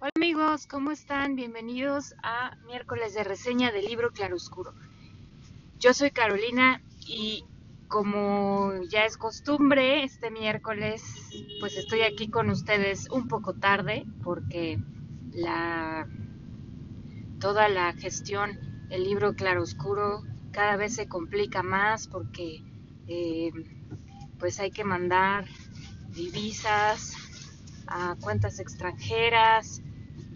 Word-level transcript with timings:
Hola 0.00 0.12
amigos, 0.14 0.68
¿cómo 0.68 0.92
están? 0.92 1.34
Bienvenidos 1.34 2.14
a 2.22 2.54
miércoles 2.68 3.14
de 3.14 3.24
reseña 3.24 3.72
del 3.72 3.86
libro 3.86 4.12
Claroscuro. 4.12 4.72
Yo 5.80 5.92
soy 5.92 6.12
Carolina 6.12 6.80
y 7.00 7.44
como 7.88 8.74
ya 8.88 9.06
es 9.06 9.16
costumbre, 9.16 10.04
este 10.04 10.30
miércoles 10.30 11.02
pues 11.58 11.76
estoy 11.76 12.02
aquí 12.02 12.30
con 12.30 12.48
ustedes 12.48 13.10
un 13.10 13.26
poco 13.26 13.54
tarde 13.54 14.04
porque 14.22 14.78
la 15.32 16.06
toda 17.40 17.68
la 17.68 17.92
gestión 17.94 18.86
del 18.88 19.02
libro 19.02 19.34
Claroscuro 19.34 20.22
cada 20.52 20.76
vez 20.76 20.94
se 20.94 21.08
complica 21.08 21.64
más 21.64 22.06
porque 22.06 22.62
eh, 23.08 23.50
pues 24.38 24.60
hay 24.60 24.70
que 24.70 24.84
mandar 24.84 25.44
divisas 26.10 27.16
a 27.88 28.14
cuentas 28.20 28.60
extranjeras 28.60 29.82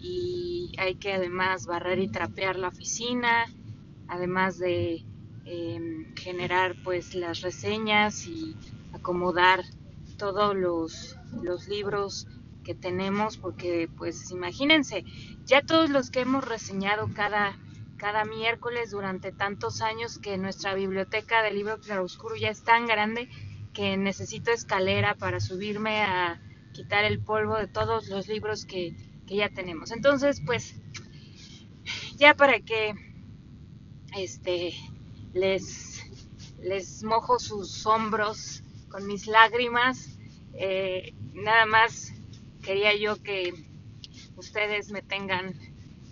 y 0.03 0.73
hay 0.77 0.95
que 0.95 1.13
además 1.13 1.65
barrer 1.65 1.99
y 1.99 2.09
trapear 2.09 2.57
la 2.57 2.67
oficina, 2.67 3.45
además 4.09 4.59
de 4.59 5.05
em, 5.45 6.13
generar 6.15 6.75
pues 6.83 7.15
las 7.15 7.39
reseñas 7.39 8.27
y 8.27 8.55
acomodar 8.91 9.63
todos 10.17 10.55
los, 10.55 11.17
los 11.41 11.69
libros 11.69 12.27
que 12.65 12.75
tenemos 12.75 13.37
porque 13.37 13.89
pues 13.97 14.29
imagínense 14.31 15.05
ya 15.45 15.61
todos 15.61 15.89
los 15.89 16.11
que 16.11 16.21
hemos 16.21 16.47
reseñado 16.47 17.09
cada 17.13 17.57
cada 17.97 18.25
miércoles 18.25 18.91
durante 18.91 19.31
tantos 19.31 19.81
años 19.81 20.19
que 20.19 20.37
nuestra 20.37 20.73
biblioteca 20.73 21.41
de 21.41 21.51
libro 21.51 21.79
claroscuro 21.79 22.35
ya 22.35 22.49
es 22.49 22.61
tan 22.63 22.85
grande 22.85 23.29
que 23.73 23.95
necesito 23.95 24.51
escalera 24.51 25.15
para 25.15 25.39
subirme 25.39 26.03
a 26.03 26.41
quitar 26.73 27.05
el 27.05 27.19
polvo 27.19 27.55
de 27.55 27.67
todos 27.67 28.09
los 28.09 28.27
libros 28.27 28.65
que, 28.65 28.95
ya 29.27 29.49
tenemos. 29.49 29.91
Entonces, 29.91 30.41
pues, 30.45 30.75
ya 32.17 32.35
para 32.35 32.59
que 32.59 32.93
este 34.15 34.73
les, 35.33 36.03
les 36.61 37.03
mojo 37.03 37.39
sus 37.39 37.85
hombros 37.85 38.63
con 38.89 39.07
mis 39.07 39.27
lágrimas, 39.27 40.17
eh, 40.53 41.13
nada 41.33 41.65
más 41.65 42.13
quería 42.61 42.95
yo 42.95 43.21
que 43.21 43.53
ustedes 44.35 44.91
me 44.91 45.01
tengan 45.01 45.53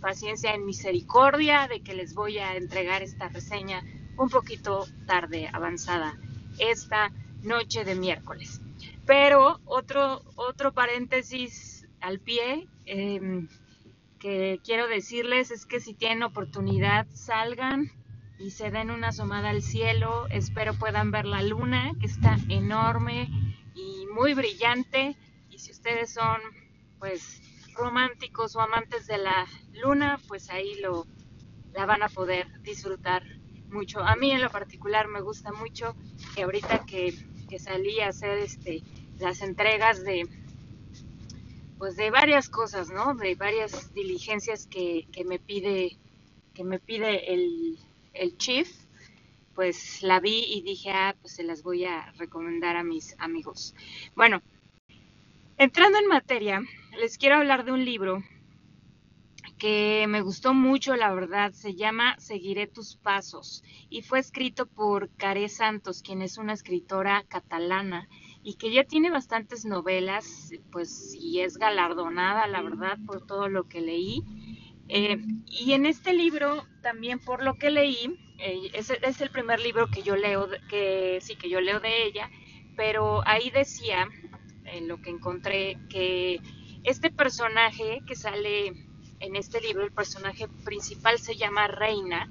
paciencia 0.01 0.53
en 0.53 0.65
misericordia 0.65 1.67
de 1.67 1.81
que 1.81 1.93
les 1.93 2.15
voy 2.15 2.39
a 2.39 2.55
entregar 2.55 3.03
esta 3.03 3.29
reseña 3.29 3.83
un 4.17 4.29
poquito 4.29 4.87
tarde, 5.05 5.49
avanzada, 5.53 6.17
esta 6.57 7.11
noche 7.43 7.85
de 7.85 7.95
miércoles. 7.95 8.61
Pero 9.05 9.59
otro, 9.65 10.23
otro 10.35 10.73
paréntesis 10.73 11.70
al 12.01 12.19
pie 12.19 12.67
em, 12.85 13.47
que 14.19 14.59
quiero 14.63 14.87
decirles 14.87 15.51
es 15.51 15.65
que 15.65 15.79
si 15.79 15.93
tienen 15.93 16.23
oportunidad 16.23 17.07
salgan 17.13 17.91
y 18.41 18.51
se 18.51 18.71
den 18.71 18.89
una 18.89 19.09
asomada 19.09 19.49
al 19.49 19.61
cielo. 19.61 20.27
Espero 20.29 20.73
puedan 20.73 21.11
ver 21.11 21.25
la 21.25 21.43
luna 21.43 21.91
que 21.99 22.07
está 22.07 22.37
enorme 22.49 23.29
y 23.75 24.07
muy 24.13 24.33
brillante. 24.33 25.15
Y 25.49 25.59
si 25.59 25.71
ustedes 25.71 26.13
son 26.13 26.39
pues 26.99 27.41
románticos 27.75 28.55
o 28.55 28.61
amantes 28.61 29.07
de 29.07 29.17
la 29.19 29.47
luna, 29.73 30.19
pues 30.27 30.49
ahí 30.49 30.79
lo 30.81 31.05
la 31.73 31.85
van 31.85 32.03
a 32.03 32.09
poder 32.09 32.61
disfrutar 32.61 33.23
mucho. 33.69 34.01
A 34.01 34.15
mí 34.15 34.31
en 34.31 34.41
lo 34.41 34.49
particular 34.49 35.07
me 35.07 35.21
gusta 35.21 35.51
mucho 35.53 35.95
que 36.35 36.43
ahorita 36.43 36.85
que, 36.85 37.13
que 37.47 37.59
salí 37.59 38.01
a 38.01 38.09
hacer 38.09 38.39
este 38.39 38.83
las 39.19 39.41
entregas 39.41 40.03
de 40.03 40.27
pues 41.81 41.95
de 41.95 42.11
varias 42.11 42.47
cosas, 42.47 42.91
¿no? 42.91 43.15
De 43.15 43.33
varias 43.33 43.91
diligencias 43.95 44.67
que, 44.67 45.07
que 45.11 45.25
me 45.25 45.39
pide 45.39 45.97
que 46.53 46.63
me 46.63 46.77
pide 46.77 47.33
el, 47.33 47.79
el 48.13 48.37
chief, 48.37 48.69
pues 49.55 50.03
la 50.03 50.19
vi 50.19 50.43
y 50.47 50.61
dije, 50.61 50.91
ah, 50.91 51.15
pues 51.19 51.33
se 51.33 51.43
las 51.43 51.63
voy 51.63 51.85
a 51.85 52.11
recomendar 52.19 52.75
a 52.77 52.83
mis 52.83 53.15
amigos. 53.17 53.73
Bueno, 54.15 54.43
entrando 55.57 55.97
en 55.97 56.07
materia, 56.07 56.61
les 56.99 57.17
quiero 57.17 57.37
hablar 57.37 57.65
de 57.65 57.71
un 57.71 57.83
libro 57.83 58.23
que 59.57 60.05
me 60.07 60.21
gustó 60.21 60.53
mucho, 60.53 60.95
la 60.95 61.11
verdad, 61.15 61.51
se 61.53 61.73
llama 61.73 62.15
Seguiré 62.19 62.67
tus 62.67 62.95
pasos 62.97 63.63
y 63.89 64.03
fue 64.03 64.19
escrito 64.19 64.67
por 64.67 65.09
Care 65.15 65.49
Santos, 65.49 66.03
quien 66.03 66.21
es 66.21 66.37
una 66.37 66.53
escritora 66.53 67.23
catalana 67.27 68.07
y 68.43 68.55
que 68.55 68.71
ya 68.71 68.83
tiene 68.83 69.11
bastantes 69.11 69.65
novelas, 69.65 70.51
pues 70.71 71.15
y 71.19 71.41
es 71.41 71.57
galardonada, 71.57 72.47
la 72.47 72.61
verdad, 72.61 72.97
por 73.05 73.25
todo 73.25 73.49
lo 73.49 73.67
que 73.67 73.81
leí. 73.81 74.23
Eh, 74.87 75.17
y 75.45 75.73
en 75.73 75.85
este 75.85 76.13
libro, 76.13 76.65
también 76.81 77.19
por 77.19 77.43
lo 77.43 77.55
que 77.55 77.69
leí, 77.69 78.19
eh, 78.39 78.71
es, 78.73 78.89
es, 78.89 79.21
el 79.21 79.29
primer 79.29 79.59
libro 79.59 79.87
que 79.87 80.01
yo 80.01 80.15
leo, 80.15 80.49
que 80.69 81.19
sí 81.21 81.35
que 81.35 81.49
yo 81.49 81.61
leo 81.61 81.79
de 81.79 82.05
ella, 82.05 82.29
pero 82.75 83.21
ahí 83.27 83.51
decía, 83.51 84.07
en 84.65 84.87
lo 84.87 85.01
que 85.01 85.11
encontré, 85.11 85.77
que 85.89 86.41
este 86.83 87.11
personaje 87.11 88.01
que 88.07 88.15
sale 88.15 88.73
en 89.19 89.35
este 89.35 89.61
libro, 89.61 89.83
el 89.83 89.91
personaje 89.91 90.47
principal 90.65 91.19
se 91.19 91.35
llama 91.35 91.67
Reina 91.67 92.27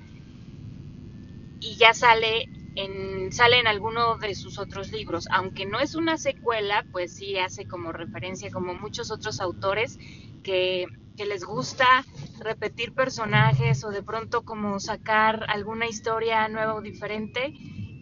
y 1.60 1.76
ya 1.76 1.94
sale 1.94 2.48
en, 2.74 3.32
sale 3.32 3.58
en 3.58 3.66
alguno 3.66 4.16
de 4.18 4.34
sus 4.34 4.58
otros 4.58 4.92
libros. 4.92 5.26
Aunque 5.30 5.66
no 5.66 5.80
es 5.80 5.94
una 5.94 6.16
secuela, 6.16 6.84
pues 6.92 7.14
sí 7.14 7.38
hace 7.38 7.66
como 7.66 7.92
referencia, 7.92 8.50
como 8.50 8.74
muchos 8.74 9.10
otros 9.10 9.40
autores 9.40 9.98
que, 10.42 10.86
que 11.16 11.26
les 11.26 11.44
gusta 11.44 12.04
repetir 12.38 12.92
personajes 12.92 13.84
o 13.84 13.90
de 13.90 14.02
pronto 14.02 14.42
como 14.42 14.80
sacar 14.80 15.44
alguna 15.48 15.86
historia 15.86 16.48
nueva 16.48 16.74
o 16.74 16.80
diferente. 16.80 17.54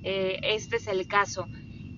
Eh, 0.05 0.39
este 0.43 0.77
es 0.77 0.87
el 0.87 1.07
caso. 1.09 1.47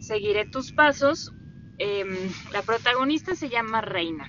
Seguiré 0.01 0.47
tus 0.47 0.73
pasos. 0.73 1.33
Eh, 1.79 2.05
la 2.53 2.63
protagonista 2.63 3.35
se 3.35 3.49
llama 3.49 3.81
Reina 3.81 4.29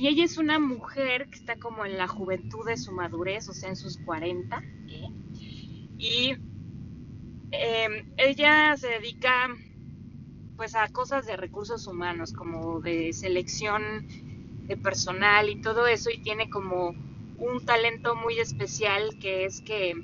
y 0.00 0.08
ella 0.08 0.24
es 0.24 0.38
una 0.38 0.58
mujer 0.58 1.28
que 1.28 1.36
está 1.36 1.56
como 1.56 1.84
en 1.84 1.98
la 1.98 2.08
juventud 2.08 2.66
de 2.66 2.78
su 2.78 2.90
madurez, 2.90 3.50
o 3.50 3.52
sea, 3.52 3.68
en 3.68 3.76
sus 3.76 3.98
40. 3.98 4.62
¿eh? 4.88 5.08
Y 5.98 6.36
eh, 7.52 8.04
ella 8.16 8.76
se 8.76 8.88
dedica 8.88 9.48
pues 10.56 10.74
a 10.74 10.88
cosas 10.88 11.26
de 11.26 11.36
recursos 11.36 11.86
humanos, 11.86 12.32
como 12.32 12.80
de 12.80 13.12
selección 13.12 14.06
de 14.66 14.76
personal 14.76 15.48
y 15.48 15.60
todo 15.60 15.86
eso, 15.86 16.10
y 16.10 16.22
tiene 16.22 16.50
como 16.50 16.94
un 17.38 17.64
talento 17.64 18.14
muy 18.14 18.38
especial 18.38 19.18
que 19.18 19.46
es 19.46 19.62
que 19.62 19.94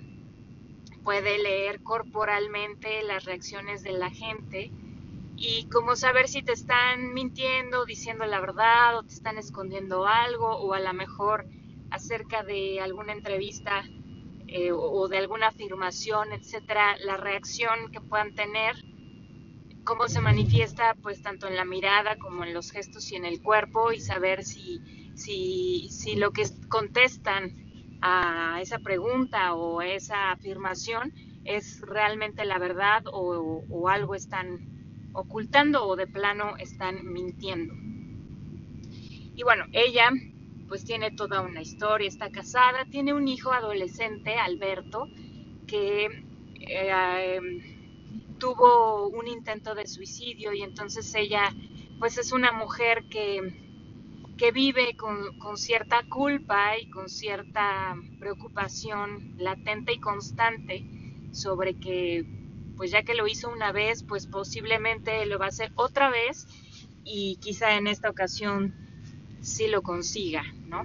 puede 1.04 1.38
leer 1.38 1.82
corporalmente 1.82 3.02
las 3.02 3.24
reacciones 3.26 3.82
de 3.82 3.92
la 3.92 4.10
gente 4.10 4.72
y 5.36 5.68
como 5.70 5.94
saber 5.94 6.28
si 6.28 6.42
te 6.42 6.52
están 6.52 7.12
mintiendo, 7.12 7.84
diciendo 7.84 8.24
la 8.24 8.40
verdad 8.40 8.98
o 8.98 9.02
te 9.02 9.12
están 9.12 9.36
escondiendo 9.38 10.06
algo 10.06 10.56
o 10.56 10.72
a 10.72 10.80
lo 10.80 10.92
mejor 10.94 11.46
acerca 11.90 12.42
de 12.42 12.80
alguna 12.80 13.12
entrevista 13.12 13.84
eh, 14.48 14.72
o 14.72 15.08
de 15.08 15.18
alguna 15.18 15.48
afirmación, 15.48 16.32
etcétera, 16.32 16.96
la 17.04 17.16
reacción 17.16 17.90
que 17.90 18.00
puedan 18.00 18.34
tener, 18.34 18.76
cómo 19.84 20.08
se 20.08 20.20
manifiesta 20.20 20.96
pues 21.00 21.22
tanto 21.22 21.46
en 21.46 21.54
la 21.54 21.64
mirada 21.64 22.16
como 22.16 22.44
en 22.44 22.52
los 22.52 22.72
gestos 22.72 23.10
y 23.12 23.16
en 23.16 23.24
el 23.24 23.40
cuerpo 23.40 23.92
y 23.92 24.00
saber 24.00 24.44
si, 24.44 24.80
si, 25.14 25.88
si 25.90 26.16
lo 26.16 26.32
que 26.32 26.44
contestan 26.68 27.54
a 28.02 28.58
esa 28.60 28.80
pregunta 28.80 29.54
o 29.54 29.82
esa 29.82 30.32
afirmación 30.32 31.12
es 31.44 31.80
realmente 31.82 32.44
la 32.44 32.58
verdad 32.58 33.04
o, 33.12 33.62
o 33.70 33.88
algo 33.88 34.16
están 34.16 34.58
ocultando 35.12 35.86
o 35.86 35.96
de 35.96 36.06
plano 36.08 36.56
están 36.58 37.04
mintiendo. 37.12 37.72
Y 39.34 39.42
bueno, 39.44 39.66
ella 39.72 40.10
pues 40.68 40.84
tiene 40.84 41.10
toda 41.10 41.40
una 41.40 41.62
historia, 41.62 42.08
está 42.08 42.30
casada, 42.30 42.84
tiene 42.90 43.14
un 43.14 43.28
hijo 43.28 43.52
adolescente, 43.52 44.36
Alberto, 44.36 45.08
que 45.66 46.08
eh, 46.60 47.40
tuvo 48.38 49.08
un 49.08 49.26
intento 49.26 49.74
de 49.74 49.86
suicidio 49.86 50.52
y 50.52 50.62
entonces 50.62 51.14
ella 51.14 51.54
pues 51.98 52.18
es 52.18 52.32
una 52.32 52.52
mujer 52.52 53.04
que, 53.08 53.54
que 54.36 54.52
vive 54.52 54.96
con, 54.96 55.38
con 55.38 55.56
cierta 55.56 56.02
culpa 56.08 56.78
y 56.78 56.90
con 56.90 57.08
cierta 57.08 57.96
preocupación 58.18 59.34
latente 59.38 59.94
y 59.94 60.00
constante 60.00 60.84
sobre 61.32 61.74
que 61.74 62.24
pues 62.76 62.90
ya 62.90 63.02
que 63.02 63.14
lo 63.14 63.26
hizo 63.26 63.48
una 63.48 63.72
vez, 63.72 64.02
pues 64.02 64.26
posiblemente 64.26 65.24
lo 65.26 65.38
va 65.38 65.46
a 65.46 65.48
hacer 65.48 65.72
otra 65.76 66.10
vez 66.10 66.46
y 67.04 67.36
quizá 67.36 67.76
en 67.76 67.86
esta 67.86 68.10
ocasión 68.10 68.74
sí 69.40 69.68
lo 69.68 69.82
consiga, 69.82 70.42
¿no? 70.68 70.84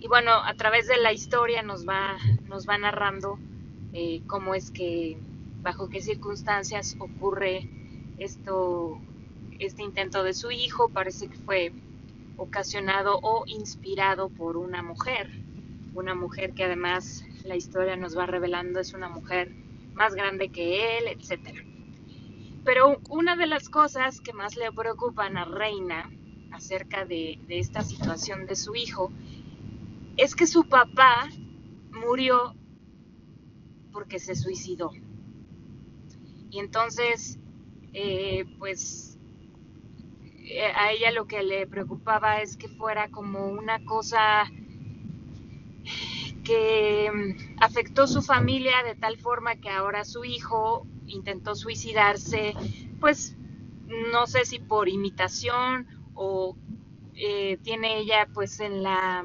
Y 0.00 0.08
bueno, 0.08 0.32
a 0.32 0.54
través 0.54 0.88
de 0.88 0.96
la 0.96 1.12
historia 1.12 1.62
nos 1.62 1.86
va, 1.86 2.16
nos 2.48 2.66
narrando 2.66 3.38
eh, 3.92 4.22
cómo 4.26 4.54
es 4.54 4.70
que, 4.70 5.16
bajo 5.60 5.88
qué 5.88 6.00
circunstancias 6.00 6.96
ocurre 6.98 7.68
esto, 8.18 8.98
este 9.58 9.82
intento 9.82 10.24
de 10.24 10.34
su 10.34 10.50
hijo, 10.50 10.88
parece 10.88 11.28
que 11.28 11.36
fue 11.36 11.72
ocasionado 12.36 13.18
o 13.22 13.44
inspirado 13.46 14.28
por 14.28 14.56
una 14.56 14.82
mujer, 14.82 15.30
una 15.94 16.14
mujer 16.14 16.52
que 16.54 16.64
además 16.64 17.24
la 17.44 17.56
historia 17.56 17.96
nos 17.96 18.16
va 18.16 18.26
revelando 18.26 18.80
es 18.80 18.94
una 18.94 19.08
mujer 19.08 19.52
más 19.94 20.14
grande 20.14 20.48
que 20.48 20.98
él, 20.98 21.08
etc. 21.08 21.64
Pero 22.64 22.98
una 23.08 23.36
de 23.36 23.46
las 23.46 23.68
cosas 23.68 24.20
que 24.20 24.32
más 24.32 24.56
le 24.56 24.72
preocupan 24.72 25.36
a 25.36 25.44
Reina 25.44 26.10
acerca 26.52 27.04
de, 27.04 27.38
esta 27.48 27.82
situación 27.82 28.46
de 28.46 28.56
su 28.56 28.74
hijo 28.74 29.10
es 30.16 30.34
que 30.34 30.46
su 30.46 30.64
papá 30.64 31.28
murió 31.90 32.54
porque 33.92 34.18
se 34.18 34.34
suicidó. 34.34 34.92
Y 36.50 36.58
entonces, 36.58 37.38
eh, 37.92 38.44
pues 38.58 39.18
eh, 40.44 40.72
a 40.74 40.92
ella 40.92 41.10
lo 41.12 41.26
que 41.26 41.42
le 41.42 41.66
preocupaba 41.66 42.40
es 42.40 42.56
que 42.56 42.68
fuera 42.68 43.10
como 43.10 43.46
una 43.46 43.84
cosa 43.84 44.50
que 46.44 47.10
mm, 47.12 47.56
afectó 47.60 48.06
su 48.06 48.22
familia 48.22 48.82
de 48.84 48.94
tal 48.94 49.18
forma 49.18 49.56
que 49.56 49.70
ahora 49.70 50.04
su 50.04 50.24
hijo 50.24 50.86
intentó 51.06 51.54
suicidarse, 51.54 52.54
pues 53.00 53.36
no 54.12 54.26
sé 54.26 54.44
si 54.44 54.58
por 54.58 54.88
imitación 54.88 55.86
o 56.14 56.56
eh, 57.14 57.58
tiene 57.62 57.98
ella 57.98 58.28
pues 58.32 58.60
en 58.60 58.82
la 58.82 59.24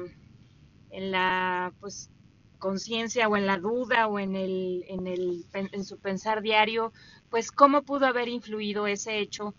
en 0.90 1.10
la 1.10 1.72
pues 1.80 2.10
conciencia 2.58 3.28
o 3.28 3.36
en 3.36 3.46
la 3.46 3.58
duda 3.58 4.08
o 4.08 4.18
en 4.18 4.34
el, 4.34 4.84
en 4.88 5.06
el 5.06 5.44
en 5.52 5.84
su 5.84 5.98
pensar 5.98 6.42
diario 6.42 6.92
pues 7.30 7.52
cómo 7.52 7.82
pudo 7.82 8.06
haber 8.06 8.28
influido 8.28 8.86
ese 8.86 9.18
hecho 9.18 9.54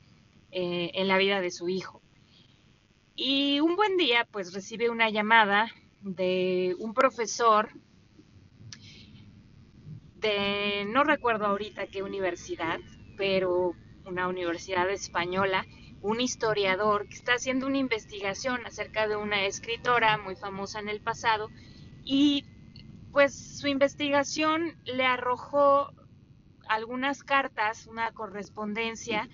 eh, 0.51 0.91
en 0.93 1.07
la 1.07 1.17
vida 1.17 1.41
de 1.41 1.51
su 1.51 1.69
hijo 1.69 2.01
y 3.15 3.59
un 3.59 3.75
buen 3.75 3.97
día 3.97 4.27
pues 4.31 4.53
recibe 4.53 4.89
una 4.89 5.09
llamada 5.09 5.71
de 6.01 6.75
un 6.79 6.93
profesor 6.93 7.69
de, 10.19 10.85
no 10.87 11.03
recuerdo 11.03 11.45
ahorita 11.45 11.87
qué 11.87 12.03
universidad, 12.03 12.79
pero 13.17 13.73
una 14.05 14.27
universidad 14.27 14.89
española, 14.89 15.65
un 16.01 16.21
historiador 16.21 17.07
que 17.07 17.15
está 17.15 17.33
haciendo 17.33 17.67
una 17.67 17.77
investigación 17.77 18.65
acerca 18.65 19.07
de 19.07 19.15
una 19.15 19.45
escritora 19.45 20.17
muy 20.17 20.35
famosa 20.35 20.79
en 20.79 20.89
el 20.89 21.01
pasado 21.01 21.49
y 22.03 22.45
pues 23.11 23.59
su 23.59 23.67
investigación 23.67 24.75
le 24.85 25.05
arrojó 25.05 25.91
algunas 26.67 27.23
cartas, 27.23 27.87
una 27.87 28.11
correspondencia 28.11 29.27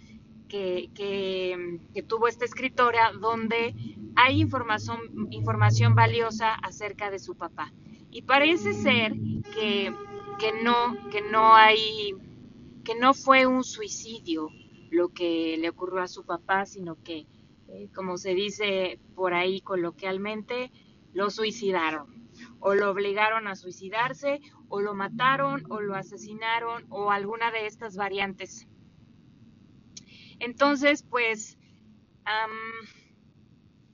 que, 0.48 0.90
que, 0.96 2.04
tuvo 2.04 2.28
esta 2.28 2.46
escritora 2.46 3.12
donde 3.12 3.76
hay 4.16 4.40
información, 4.40 5.00
información 5.32 5.96
valiosa 5.96 6.54
acerca 6.54 7.12
de 7.12 7.20
su 7.20 7.36
papá. 7.36 7.74
Y 8.10 8.22
parece 8.22 8.74
ser 8.74 9.14
que 9.54 9.94
que 10.38 10.52
no, 10.64 10.96
que 11.10 11.22
no 11.22 11.54
hay, 11.54 12.16
que 12.84 12.96
no 12.96 13.14
fue 13.14 13.46
un 13.46 13.64
suicidio 13.64 14.50
lo 14.96 15.10
que 15.10 15.58
le 15.60 15.70
ocurrió 15.70 16.02
a 16.02 16.08
su 16.08 16.26
papá, 16.26 16.66
sino 16.66 17.02
que, 17.04 17.28
eh, 17.68 17.90
como 17.94 18.18
se 18.18 18.34
dice 18.34 19.00
por 19.16 19.34
ahí 19.34 19.62
coloquialmente, 19.62 20.72
lo 21.14 21.30
suicidaron 21.30 22.30
o 22.60 22.74
lo 22.74 22.90
obligaron 22.92 23.48
a 23.48 23.56
suicidarse 23.56 24.42
o 24.68 24.82
lo 24.82 24.94
mataron 24.94 25.64
o 25.70 25.82
lo 25.82 25.96
asesinaron 25.96 26.86
o 26.90 27.12
alguna 27.12 27.52
de 27.52 27.68
estas 27.68 27.96
variantes. 27.96 28.68
Entonces, 30.40 31.04
pues, 31.04 31.58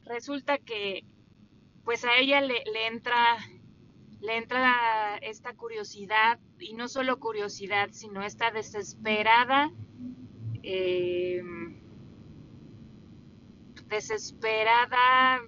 resulta 0.06 0.58
que 0.58 1.06
pues 1.84 2.06
a 2.06 2.18
ella 2.18 2.42
le, 2.42 2.64
le 2.74 2.88
entra 2.88 3.38
le 4.22 4.38
entra 4.38 5.18
esta 5.18 5.56
curiosidad, 5.56 6.40
y 6.60 6.74
no 6.74 6.88
solo 6.88 7.20
curiosidad, 7.20 7.90
sino 7.92 8.22
esta 8.22 8.52
desesperada, 8.52 9.72
eh, 10.64 11.42
desesperada, 13.88 15.42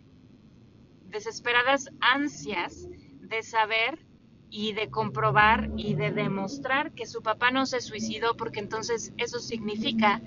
desesperadas 1.05 1.89
ansias 2.01 2.87
de 3.21 3.41
saber 3.43 4.05
y 4.49 4.73
de 4.73 4.89
comprobar 4.89 5.71
y 5.77 5.95
de 5.95 6.11
demostrar 6.11 6.91
que 6.91 7.07
su 7.07 7.23
papá 7.23 7.51
no 7.51 7.65
se 7.65 7.81
suicidó, 7.81 8.35
porque 8.35 8.59
entonces 8.59 9.13
eso 9.17 9.39
significa 9.39 10.21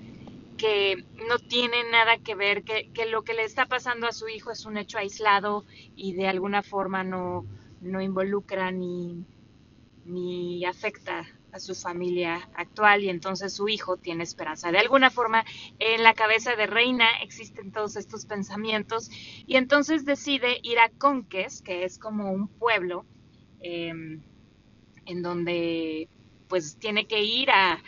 que 0.57 1.05
no 1.29 1.37
tiene 1.37 1.89
nada 1.91 2.17
que 2.17 2.35
ver, 2.35 2.63
que, 2.63 2.89
que 2.91 3.05
lo 3.05 3.23
que 3.23 3.35
le 3.35 3.43
está 3.43 3.67
pasando 3.67 4.07
a 4.07 4.11
su 4.11 4.27
hijo 4.27 4.51
es 4.51 4.65
un 4.65 4.77
hecho 4.77 4.97
aislado 4.97 5.65
y 5.95 6.13
de 6.13 6.27
alguna 6.27 6.63
forma 6.63 7.03
no, 7.03 7.45
no 7.79 8.01
involucra 8.01 8.71
ni, 8.71 9.23
ni 10.03 10.65
afecta 10.65 11.25
a 11.51 11.59
su 11.59 11.75
familia 11.75 12.49
actual 12.53 13.03
y 13.03 13.09
entonces 13.09 13.53
su 13.53 13.67
hijo 13.69 13.97
tiene 13.97 14.23
esperanza. 14.23 14.71
De 14.71 14.79
alguna 14.79 15.09
forma, 15.09 15.45
en 15.79 16.03
la 16.03 16.13
cabeza 16.13 16.55
de 16.55 16.67
Reina 16.67 17.07
existen 17.21 17.71
todos 17.71 17.95
estos 17.95 18.25
pensamientos 18.25 19.09
y 19.45 19.55
entonces 19.55 20.05
decide 20.05 20.59
ir 20.63 20.79
a 20.79 20.89
Conques, 20.89 21.61
que 21.61 21.83
es 21.83 21.97
como 21.99 22.31
un 22.31 22.47
pueblo 22.47 23.05
em, 23.59 24.21
en 25.05 25.21
donde 25.21 26.09
pues 26.47 26.77
tiene 26.77 27.07
que 27.07 27.23
ir 27.23 27.49
a, 27.51 27.81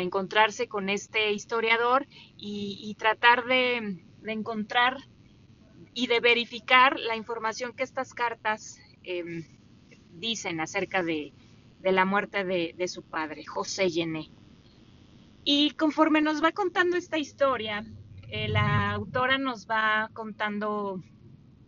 encontrarse 0.00 0.66
con 0.66 0.88
este 0.88 1.32
historiador 1.32 2.06
y, 2.36 2.96
tratar 2.98 3.44
de, 3.44 4.02
encontrar 4.26 4.96
y 5.94 6.08
de 6.08 6.18
verificar 6.18 6.98
la 6.98 7.14
información 7.14 7.74
que 7.74 7.84
estas 7.84 8.12
cartas 8.12 8.80
Em, 9.10 9.42
dicen 10.12 10.60
acerca 10.60 11.02
de, 11.02 11.32
la 11.82 12.04
muerte 12.04 12.44
de, 12.44 12.88
su 12.88 13.02
padre, 13.02 13.44
José 13.46 13.90
Llené. 13.90 14.30
Y 15.44 15.70
conforme 15.70 16.20
nos 16.20 16.42
va 16.42 16.52
contando 16.52 16.96
esta 16.96 17.18
historia, 17.18 17.84
eh, 18.28 18.48
la 18.48 18.92
autora 18.92 19.38
nos 19.38 19.66
va 19.66 20.10
contando 20.12 21.02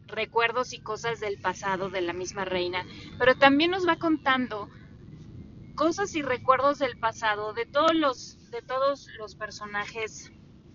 recuerdos 0.06 0.72
y 0.72 0.80
cosas 0.80 1.20
del 1.20 1.38
pasado 1.40 1.88
de 1.88 2.00
la 2.00 2.12
misma 2.12 2.44
reina, 2.44 2.84
pero 3.18 3.36
también 3.36 3.70
nos 3.70 3.86
va 3.86 3.96
contando 3.96 4.68
cosas 5.74 6.14
y 6.14 6.22
recuerdos 6.22 6.78
del 6.78 6.98
pasado 6.98 7.54
de 7.54 7.64
todos 7.64 7.94
los, 7.94 8.50
de 8.50 8.60
todos 8.60 9.08
los 9.18 9.34
personajes 9.34 10.30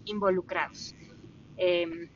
involucrados. 0.06 0.96
Em, 1.58 2.10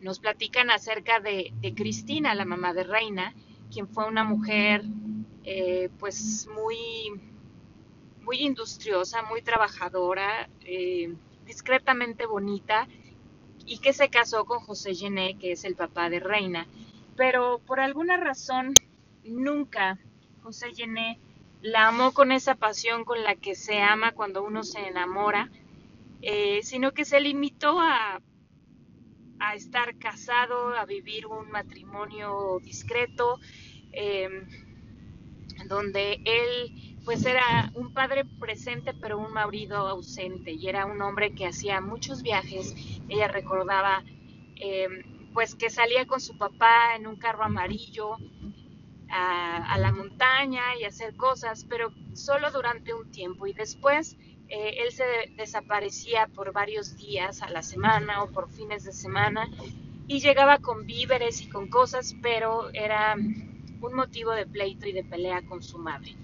nos 0.00 0.18
platican 0.18 0.70
acerca 0.70 1.20
de, 1.20 1.52
Cristina, 1.76 2.34
la 2.34 2.44
mamá 2.44 2.72
de 2.72 2.84
Reina, 2.84 3.34
quien 3.72 3.88
fue 3.88 4.06
una 4.06 4.24
mujer 4.24 4.82
eh, 5.44 5.90
pues 5.98 6.46
muy, 6.54 7.20
muy 8.22 8.38
industriosa, 8.38 9.22
muy 9.22 9.42
trabajadora, 9.42 10.48
eh, 10.64 11.14
discretamente 11.46 12.26
bonita 12.26 12.86
y 13.66 13.78
que 13.78 13.92
se 13.92 14.08
casó 14.08 14.44
con 14.44 14.60
José 14.60 14.94
Gené, 14.94 15.38
que 15.38 15.52
es 15.52 15.64
el 15.64 15.76
papá 15.76 16.10
de 16.10 16.20
Reina. 16.20 16.66
Pero 17.16 17.60
por 17.66 17.80
alguna 17.80 18.16
razón 18.16 18.74
nunca 19.24 19.98
José 20.42 20.74
Gené 20.74 21.18
la 21.60 21.88
amó 21.88 22.12
con 22.12 22.32
esa 22.32 22.54
pasión 22.54 23.04
con 23.04 23.22
la 23.22 23.36
que 23.36 23.54
se 23.54 23.80
ama 23.80 24.12
cuando 24.12 24.42
uno 24.42 24.64
se 24.64 24.80
enamora, 24.88 25.50
eh, 26.22 26.60
sino 26.62 26.92
que 26.92 27.04
se 27.04 27.20
limitó 27.20 27.80
a 27.80 28.20
a 29.42 29.56
estar 29.56 29.98
casado, 29.98 30.68
a 30.76 30.84
vivir 30.84 31.26
un 31.26 31.50
matrimonio 31.50 32.60
discreto, 32.62 33.40
donde 35.66 36.20
él 36.24 36.98
pues 37.04 37.24
era 37.26 37.70
un 37.74 37.92
padre 37.92 38.24
presente 38.24 38.94
pero 38.94 39.18
un 39.18 39.32
marido 39.32 39.76
ausente 39.76 40.52
y 40.52 40.68
era 40.68 40.86
un 40.86 41.02
hombre 41.02 41.32
que 41.34 41.46
hacía 41.46 41.80
muchos 41.80 42.22
viajes. 42.22 42.74
Ella 43.08 43.28
recordaba 43.28 44.04
em, 44.56 45.02
pues 45.32 45.54
que 45.54 45.70
salía 45.70 46.06
con 46.06 46.20
su 46.20 46.36
papá 46.36 46.94
en 46.96 47.06
un 47.06 47.16
carro 47.16 47.44
amarillo 47.44 48.16
a, 49.12 49.76
la 49.78 49.92
montaña 49.92 50.76
y 50.80 50.84
hacer 50.84 51.14
cosas, 51.16 51.66
pero 51.68 51.92
solo 52.14 52.50
durante 52.50 52.94
un 52.94 53.10
tiempo 53.10 53.46
y 53.46 53.52
después 53.52 54.16
eh, 54.48 54.76
él 54.78 54.92
se 54.92 55.04
desaparecía 55.36 56.28
por 56.28 56.52
varios 56.52 56.96
días 56.96 57.42
a 57.42 57.50
la 57.50 57.62
semana 57.62 58.22
o 58.22 58.30
por 58.30 58.50
fines 58.50 58.84
de 58.84 58.92
semana 58.92 59.48
y 60.06 60.20
llegaba 60.20 60.58
con 60.58 60.86
víveres 60.86 61.42
y 61.42 61.48
con 61.48 61.68
cosas, 61.68 62.14
pero 62.22 62.70
era 62.70 63.16
un 63.86 63.94
motivo 63.94 64.32
de 64.32 64.46
pleito 64.46 64.88
y 64.88 64.92
de 64.92 65.04
pelea 65.04 65.42
con 65.42 65.62
su 65.62 65.78
madre. 65.78 66.16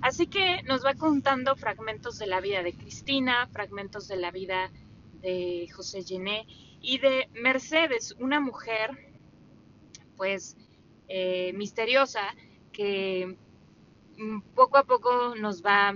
Así 0.00 0.26
que 0.26 0.62
nos 0.62 0.84
va 0.84 0.94
contando 0.94 1.56
fragmentos 1.56 2.18
de 2.18 2.26
la 2.26 2.40
vida 2.40 2.62
de 2.62 2.72
Cristina, 2.72 3.48
fragmentos 3.52 4.08
de 4.08 4.16
la 4.16 4.30
vida 4.30 4.70
de 5.20 5.68
José 5.74 6.02
Gené 6.02 6.46
y 6.80 6.98
de 6.98 7.28
Mercedes, 7.34 8.16
una 8.18 8.40
mujer 8.40 9.12
pues 10.16 10.56
eh, 11.08 11.52
misteriosa 11.54 12.34
que 12.72 13.36
mm, 14.16 14.40
poco 14.54 14.78
a 14.78 14.84
poco 14.84 15.34
nos 15.36 15.62
va 15.62 15.94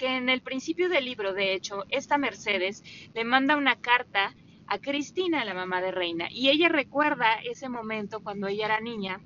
que 0.00 0.16
en 0.16 0.30
el 0.30 0.40
principio 0.40 0.88
del 0.88 1.04
libro, 1.04 1.34
de 1.34 1.52
hecho, 1.52 1.84
esta 1.90 2.16
Mercedes 2.16 2.82
le 3.14 3.22
manda 3.22 3.56
una 3.56 3.80
carta 3.80 4.34
a 4.66 4.78
Cristina, 4.78 5.44
la 5.44 5.52
mamá 5.52 5.82
de 5.82 5.90
Reina. 5.90 6.28
Y 6.30 6.48
ella 6.48 6.70
recuerda 6.70 7.34
ese 7.44 7.68
momento 7.68 8.20
cuando 8.20 8.46
ella 8.46 8.64
era 8.64 8.80
niña, 8.80 9.20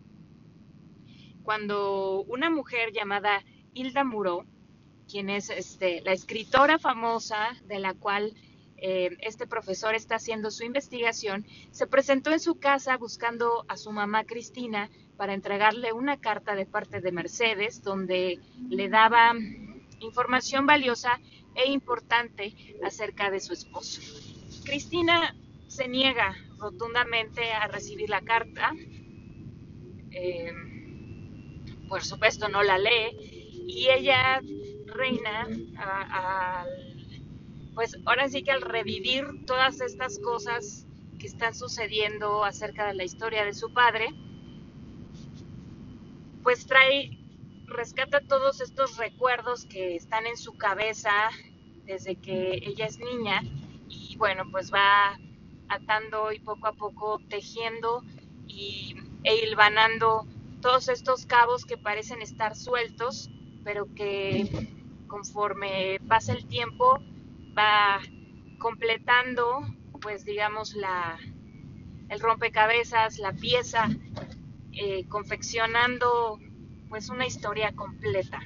cuando 1.45 2.23
una 2.23 2.51
mujer 2.51 2.93
llamada 2.93 3.45
Hilda 3.75 4.03
Muro, 4.03 4.47
quien 5.09 5.31
es 5.31 5.51
este, 5.51 6.01
la 6.01 6.13
escritora 6.13 6.79
famosa 6.79 7.51
de 7.67 7.79
la 7.79 7.95
cual 7.95 8.35
eh, 8.79 9.17
este 9.21 9.47
profesor 9.47 9.95
está 9.95 10.17
haciendo 10.17 10.51
su 10.51 10.65
investigación, 10.65 11.47
se 11.71 11.87
presentó 11.87 12.33
en 12.33 12.41
su 12.41 12.59
casa 12.59 12.97
buscando 12.97 13.65
a 13.69 13.77
su 13.77 13.93
mamá 13.93 14.25
Cristina 14.25 14.91
para 15.17 15.35
entregarle 15.35 15.93
una 15.93 16.19
carta 16.19 16.57
de 16.57 16.67
parte 16.67 17.01
de 17.01 17.13
Mercedes 17.13 17.83
donde 17.83 18.41
le 18.69 18.89
daba 18.89 19.35
información 20.01 20.67
valiosa 20.67 21.21
e 21.55 21.71
importante 21.71 22.55
acerca 22.83 23.31
de 23.31 23.41
su 23.41 23.53
esposo. 23.53 24.01
Cristina 24.65 25.37
se 25.69 25.89
niega 25.89 26.35
rotundamente 26.59 27.53
a 27.53 27.69
recibir 27.69 28.09
la 28.09 28.23
carta. 28.23 28.73
Eh, 30.11 30.74
por 31.95 32.03
supuesto 32.03 32.49
no 32.49 32.65
la 32.65 32.77
lee 32.77 33.63
y 33.69 33.89
ella 33.89 34.43
reina 34.87 35.49
pues 37.73 37.97
ahora 38.05 38.29
sí 38.29 38.43
que 38.43 38.51
al 38.51 38.63
revivir 38.63 39.47
todas 39.47 39.81
estas 39.81 40.19
cosas 40.19 40.89
que 41.21 41.29
están 41.29 41.55
sucediendo 41.55 42.43
acerca 42.43 42.89
de 42.89 42.95
la 42.95 43.05
historia 43.05 43.45
de 43.45 43.55
su 43.55 43.73
padre 43.73 44.09
pues 46.43 46.67
trae 46.67 47.17
rescata 47.67 48.21
todos 48.23 48.61
estos 48.61 48.97
recuerdos 48.97 49.65
que 49.65 49.95
están 49.95 50.27
en 50.27 50.37
su 50.37 50.55
cabeza 50.55 51.31
desde 51.85 52.17
que 52.17 52.61
ella 52.67 52.87
es 52.87 52.99
niña 52.99 53.41
y 53.89 54.17
bueno, 54.17 54.43
pues 54.51 54.75
va 54.75 55.17
atando 55.69 56.33
y 56.33 56.41
poco 56.41 56.67
a 56.67 56.73
poco 56.73 57.21
tejiendo 57.29 58.03
y, 58.49 58.97
e 59.23 59.37
hilvanando 59.37 60.27
todos 60.65 60.89
estos 60.89 61.27
cabos 61.27 61.67
que 61.67 61.77
parecen 61.77 62.23
estar 62.23 62.57
sueltos, 62.57 63.29
pero 63.65 63.87
que 63.95 64.49
conforme 65.09 66.01
pasa 66.09 66.33
el 66.33 66.47
tiempo 66.47 67.03
va 67.57 68.01
completando, 68.59 69.61
pues 70.01 70.25
digamos, 70.25 70.73
la, 70.73 71.19
el 72.09 72.19
rompecabezas, 72.19 73.19
la 73.19 73.35
pieza, 73.35 73.91
eh, 74.73 75.05
confeccionando 75.07 76.39
pues 76.89 77.11
una 77.11 77.27
historia 77.27 77.73
completa. 77.73 78.41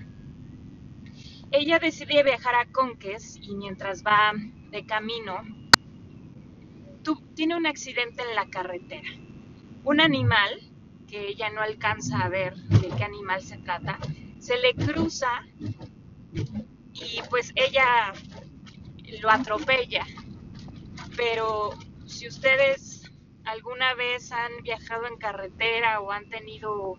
Ella 1.53 1.79
decide 1.79 2.25
viajar 2.25 2.57
a 2.57 2.67
Conques 2.67 3.39
y 3.41 3.55
mientras 3.55 4.03
va 4.03 4.33
de 4.73 4.85
camino, 4.87 5.37
tiene 7.37 7.55
un 7.55 7.67
accidente 7.67 8.25
en 8.29 8.35
la 8.35 8.47
carretera. 8.51 9.09
Un 9.85 10.01
animal, 10.01 10.68
que 11.09 11.29
ella 11.29 11.51
no 11.51 11.61
alcanza 11.63 12.21
a 12.21 12.29
ver 12.29 12.55
de 12.55 12.89
qué 12.89 13.05
animal 13.05 13.43
se 13.43 13.59
trata, 13.59 13.99
se 14.39 14.59
le 14.59 14.75
cruza 14.75 15.43
y 16.95 17.21
pues 17.31 17.53
ella 17.57 18.13
lo 19.21 19.31
atropella. 19.31 20.07
Pero 21.17 21.71
si 22.07 22.29
ustedes 22.29 23.11
alguna 23.45 23.95
vez 23.95 24.31
han 24.33 24.63
viajado 24.63 25.07
en 25.07 25.17
carretera 25.17 26.01
o 26.01 26.13
han 26.13 26.29
tenido, 26.29 26.97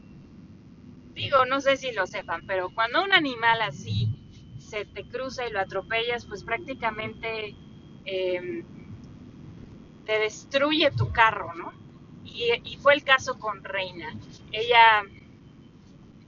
digo, 1.13 1.46
no 1.46 1.62
sé 1.62 1.78
si 1.78 1.92
lo 1.92 2.08
sepan, 2.08 2.46
pero 2.46 2.70
cuando 2.74 3.04
un 3.04 3.13
animal 3.13 3.62
así 3.62 4.10
se 4.58 4.86
te 4.86 5.08
cruza 5.08 5.48
y 5.48 5.51
lo 5.51 5.60
atropellas, 5.60 6.25
pues 6.25 6.44
prácticamente 6.44 7.56
em, 8.06 8.66
te 10.06 10.20
destruye 10.20 10.92
tu 10.92 11.12
carro, 11.12 11.54
¿no? 11.54 11.88
Y, 12.33 12.51
y, 12.63 12.77
fue 12.77 12.93
el 12.93 13.03
caso 13.03 13.38
con 13.39 13.63
Reina. 13.63 14.15
Ella 14.51 15.03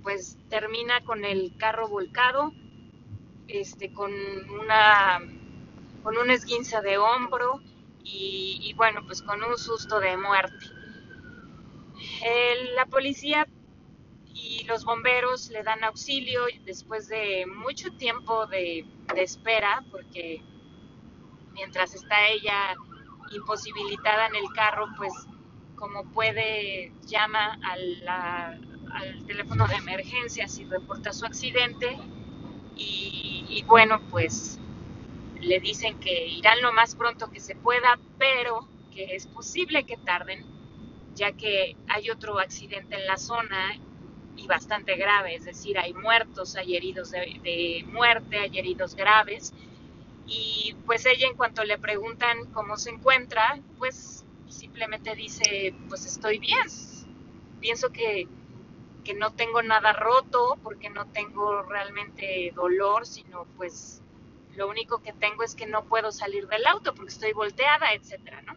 pues 0.03 0.38
termina 0.50 1.01
con 1.01 1.25
el 1.25 1.55
carro 1.58 1.88
volcado, 1.88 2.53
este, 3.48 3.93
con 3.93 4.12
una 4.50 5.20
con 6.03 6.17
un 6.17 6.31
esguince 6.31 6.81
de 6.81 6.98
hombro 6.98 7.62
y, 8.03 8.74
bueno, 8.75 9.05
pues 9.05 9.22
con 9.22 9.43
un 9.43 9.58
susto 9.58 10.00
de 10.00 10.17
muerte. 10.17 10.65
la 12.75 12.86
policía 12.88 13.48
y 14.34 14.63
los 14.63 14.84
bomberos 14.86 15.50
le 15.50 15.62
dan 15.63 15.84
auxilio 15.84 16.41
después 16.65 17.08
de 17.08 17.46
mucho 17.46 17.91
tiempo 17.91 18.48
de, 18.48 18.86
espera, 19.15 19.84
porque 19.91 20.41
mientras 21.53 21.93
está 21.93 22.27
ella 22.29 22.75
imposibilitada 23.31 24.27
en 24.27 24.36
el 24.36 24.51
carro, 24.53 24.88
pues 24.98 25.13
como 25.82 26.04
puede 26.04 26.92
llama 27.08 27.58
al 27.64 29.26
teléfono 29.26 29.68
de 29.68 29.74
emergencias 29.76 30.60
y 30.60 30.66
reporta 30.66 31.12
su 31.12 31.26
accidente 31.26 31.98
y, 32.76 33.64
bueno, 33.68 34.00
pues 34.12 34.60
le 35.40 35.60
dicen 35.60 36.00
que 36.00 36.28
irán 36.28 36.62
lo 36.62 36.72
más 36.72 36.96
pronto 36.96 37.32
que 37.32 37.40
se 37.40 37.56
pueda, 37.56 38.00
pero 38.20 38.68
que 38.94 39.16
es 39.16 39.26
posible 39.26 39.84
que 39.84 39.98
tarden, 39.98 40.46
ya 41.16 41.32
que 41.32 41.76
hay 41.88 42.12
otro 42.12 42.40
accidente 42.40 42.96
en 42.96 43.08
la 43.08 43.18
zona 43.18 43.76
y 44.38 44.46
bastante 44.46 44.96
grave, 44.98 45.34
es 45.34 45.46
decir, 45.46 45.80
hay 45.80 45.94
muertos, 45.96 46.56
hay 46.56 46.76
heridos 46.76 47.10
de, 47.12 47.84
muerte, 47.88 48.38
hay 48.38 48.58
heridos 48.58 48.96
graves. 48.96 49.52
Y 50.28 50.76
pues 50.86 51.06
ella 51.08 51.28
en 51.28 51.36
cuanto 51.36 51.64
le 51.64 51.78
preguntan 51.80 52.46
cómo 52.54 52.78
se 52.78 52.92
encuentra, 52.92 53.60
pues 53.80 54.21
simplemente 54.51 55.15
dice, 55.15 55.74
pues 55.89 56.05
estoy 56.05 56.39
bien. 56.39 56.67
Pienso 57.60 57.91
que, 57.91 58.27
que 59.03 59.13
no 59.13 59.34
tengo 59.34 59.62
nada 59.62 59.93
roto, 59.93 60.58
porque 60.63 60.89
no 60.89 61.08
tengo 61.08 61.63
realmente 61.63 62.51
dolor, 62.55 63.05
sino 63.05 63.46
pues 63.58 64.01
lo 64.55 64.67
único 64.67 65.01
que 65.01 65.13
tengo 65.13 65.43
es 65.43 65.55
que 65.55 65.65
no 65.65 65.86
puedo 65.86 66.12
salir 66.12 66.48
del 66.48 66.65
auto 66.67 66.93
porque 66.93 67.12
estoy 67.12 67.34
volteada, 67.34 67.93
etcétera, 67.93 68.41
¿no? 68.41 68.55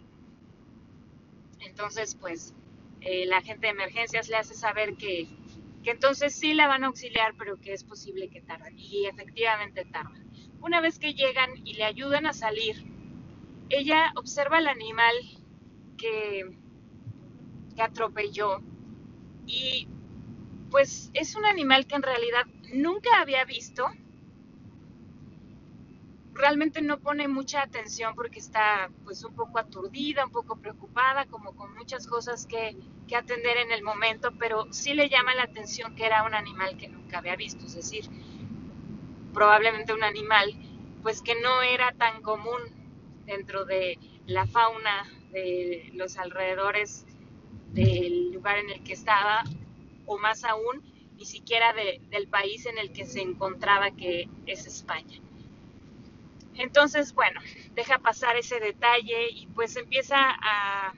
Entonces, 1.60 2.14
pues, 2.14 2.54
eh, 3.00 3.26
la 3.26 3.42
gente 3.42 3.66
de 3.66 3.72
emergencias 3.72 4.28
le 4.28 4.36
hace 4.36 4.54
saber 4.54 4.96
que, 4.96 5.28
que 5.82 5.90
entonces 5.90 6.34
sí 6.34 6.54
la 6.54 6.66
van 6.66 6.84
a 6.84 6.88
auxiliar, 6.88 7.34
pero 7.38 7.60
que 7.60 7.72
es 7.72 7.84
posible 7.84 8.28
que 8.28 8.40
tarden. 8.40 8.78
Y 8.78 9.06
efectivamente 9.06 9.84
tardan. 9.84 10.24
Una 10.60 10.80
vez 10.80 10.98
que 10.98 11.14
llegan 11.14 11.50
y 11.64 11.74
le 11.74 11.84
ayudan 11.84 12.26
a 12.26 12.32
salir, 12.32 12.84
ella 13.68 14.12
observa 14.16 14.58
al 14.58 14.68
animal 14.68 15.14
que, 15.96 16.56
atropelló 17.76 18.60
y 19.46 19.88
pues 20.70 21.10
es 21.12 21.34
un 21.34 21.44
animal 21.44 21.86
que 21.88 21.96
en 21.96 22.02
realidad 22.02 22.46
nunca 22.72 23.20
había 23.20 23.44
visto. 23.44 23.86
Realmente 26.34 26.82
no 26.82 27.00
pone 27.00 27.26
mucha 27.26 27.62
atención 27.62 28.14
porque 28.14 28.38
está 28.38 28.90
pues 29.04 29.24
un 29.24 29.34
poco 29.34 29.58
aturdida, 29.58 30.24
un 30.24 30.30
poco 30.30 30.56
preocupada, 30.56 31.26
como 31.26 31.56
con 31.56 31.74
muchas 31.74 32.06
cosas 32.06 32.46
que, 32.46 32.76
que 33.08 33.16
atender 33.16 33.56
en 33.56 33.72
el 33.72 33.82
momento, 33.82 34.32
pero 34.38 34.72
sí 34.72 34.94
le 34.94 35.08
llama 35.08 35.34
la 35.34 35.42
atención 35.42 35.96
que 35.96 36.06
era 36.06 36.22
un 36.22 36.34
animal 36.34 36.76
que 36.76 36.88
nunca 36.88 37.18
había 37.18 37.34
visto, 37.34 37.66
es 37.66 37.74
decir, 37.74 38.08
probablemente 39.32 39.92
un 39.92 40.04
animal 40.04 40.54
pues 41.02 41.20
que 41.20 41.34
no 41.40 41.62
era 41.62 41.92
tan 41.92 42.22
común 42.22 42.60
dentro 43.26 43.64
de 43.66 43.98
la 44.26 44.46
fauna 44.46 45.04
de 45.34 45.90
los 45.94 46.16
alrededores 46.16 47.04
del 47.72 48.32
lugar 48.32 48.58
en 48.58 48.70
el 48.70 48.84
que 48.84 48.92
estaba 48.92 49.42
o 50.06 50.16
más 50.16 50.44
aún, 50.44 50.82
ni 51.16 51.24
siquiera 51.24 51.74
del 51.74 52.28
país 52.28 52.66
en 52.66 52.78
el 52.78 52.92
que 52.92 53.04
se 53.04 53.20
encontraba, 53.20 53.90
que 53.90 54.28
es 54.46 54.66
España. 54.66 55.20
Entonces, 56.54 57.12
bueno, 57.14 57.40
deja 57.74 57.98
pasar 57.98 58.36
ese 58.36 58.60
detalle 58.60 59.28
y 59.30 59.46
pues 59.48 59.76
empieza 59.76 60.16
a 60.18 60.94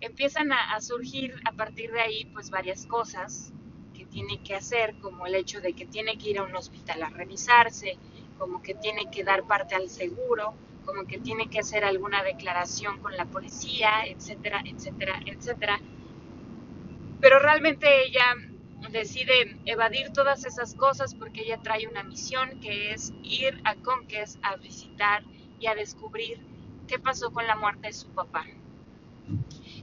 empiezan 0.00 0.52
a, 0.52 0.80
surgir 0.80 1.34
a 1.44 1.52
partir 1.52 1.90
de 1.90 2.00
ahí 2.00 2.24
pues 2.26 2.50
varias 2.50 2.86
cosas 2.86 3.52
que 3.94 4.04
tiene 4.04 4.42
que 4.42 4.54
hacer, 4.54 4.94
como 5.00 5.26
el 5.26 5.34
hecho 5.34 5.60
de 5.60 5.72
que 5.72 5.86
tiene 5.86 6.18
que 6.18 6.30
ir 6.30 6.38
a 6.38 6.42
un 6.42 6.54
hospital 6.54 7.02
a 7.02 7.08
revisarse, 7.08 7.96
como 8.38 8.62
que 8.62 8.74
tiene 8.74 9.10
que 9.10 9.24
dar 9.24 9.44
parte 9.46 9.74
al 9.74 9.88
seguro, 9.88 10.54
como 10.86 11.04
que 11.06 11.18
tiene 11.18 11.48
que 11.50 11.58
hacer 11.58 11.84
alguna 11.84 12.22
declaración 12.22 13.00
con 13.00 13.14
la 13.16 13.26
policía, 13.26 14.06
etcétera, 14.06 14.62
etcétera, 14.64 15.20
etcétera 15.26 15.80
pero 17.20 17.38
realmente 17.38 18.04
ella 18.04 18.34
decide 18.90 19.58
evadir 19.64 20.12
todas 20.12 20.44
esas 20.44 20.74
cosas 20.74 21.14
porque 21.14 21.42
ella 21.42 21.58
trae 21.62 21.88
una 21.88 22.02
misión 22.02 22.60
que 22.60 22.92
es 22.92 23.12
ir 23.22 23.60
a 23.64 23.74
Conques 23.74 24.38
a 24.42 24.56
visitar 24.56 25.24
y 25.58 25.66
a 25.66 25.74
descubrir 25.74 26.38
qué 26.86 26.98
pasó 26.98 27.32
con 27.32 27.46
la 27.46 27.56
muerte 27.56 27.88
de 27.88 27.92
su 27.92 28.08
papá. 28.10 28.44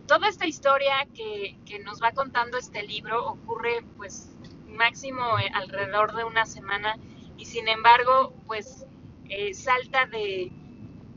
Toda 0.07 0.29
esta 0.29 0.47
historia 0.47 1.07
que, 1.13 1.57
nos 1.83 2.01
va 2.01 2.11
contando 2.11 2.57
este 2.57 2.83
libro 2.83 3.25
ocurre 3.25 3.83
pues 3.97 4.31
máximo 4.67 5.37
eh, 5.39 5.51
alrededor 5.53 6.15
de 6.15 6.23
una 6.23 6.45
semana 6.45 6.97
y 7.37 7.45
sin 7.45 7.67
embargo 7.67 8.33
pues 8.47 8.85
eh, 9.27 9.53
salta 9.53 10.05
de, 10.05 10.51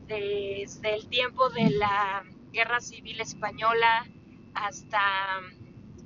desde 0.07 0.95
el 0.95 1.07
tiempo 1.07 1.49
de 1.49 1.69
la 1.71 2.23
Guerra 2.51 2.79
Civil 2.79 3.19
Española 3.21 4.07
hasta 4.53 5.01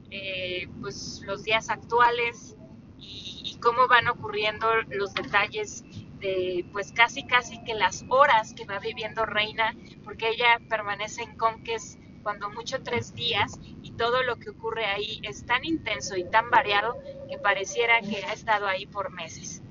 eh, 0.10 0.68
pues 0.82 1.22
los 1.26 1.44
días 1.44 1.70
actuales 1.70 2.56
y, 3.00 3.42
y, 3.46 3.60
cómo 3.60 3.88
van 3.88 4.08
ocurriendo 4.08 4.68
los 4.90 5.14
detalles 5.14 5.84
de 6.20 6.66
pues 6.72 6.92
casi 6.92 7.24
casi 7.24 7.64
que 7.64 7.74
las 7.74 8.04
horas 8.10 8.54
que 8.54 8.66
va 8.66 8.80
viviendo 8.80 9.26
Reina, 9.26 9.76
porque 10.04 10.30
ella 10.30 10.60
permanece 10.70 11.24
en 11.24 11.38
Conques 11.38 11.98
cuando 12.24 12.50
mucho 12.52 12.84
tres 12.84 13.16
días 13.16 13.60
y 13.82 13.92
todo 13.92 14.22
lo 14.24 14.38
que 14.38 14.50
ocurre 14.50 14.86
ahí 14.86 15.22
es 15.24 15.46
tan 15.46 15.64
intenso 15.66 16.16
y 16.18 16.24
tan 16.24 16.50
variado 16.50 16.98
que 17.30 17.38
pareciera 17.38 18.02
que 18.02 18.24
ha 18.24 18.34
estado 18.34 18.68
ahí 18.68 18.86
por 18.86 19.12
meses. 19.12 19.64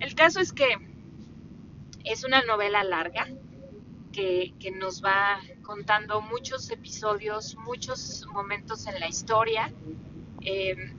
El 0.00 0.14
caso 0.14 0.40
es 0.40 0.52
que 0.52 0.76
es 2.04 2.24
una 2.24 2.42
novela 2.42 2.82
larga 2.82 3.28
que, 4.16 4.70
nos 4.70 5.04
va 5.04 5.40
contando 5.62 6.22
muchos 6.22 6.70
episodios, 6.70 7.56
muchos 7.56 8.26
momentos 8.32 8.86
en 8.86 8.98
la 8.98 9.08
historia 9.08 9.72
eh, 10.40 10.94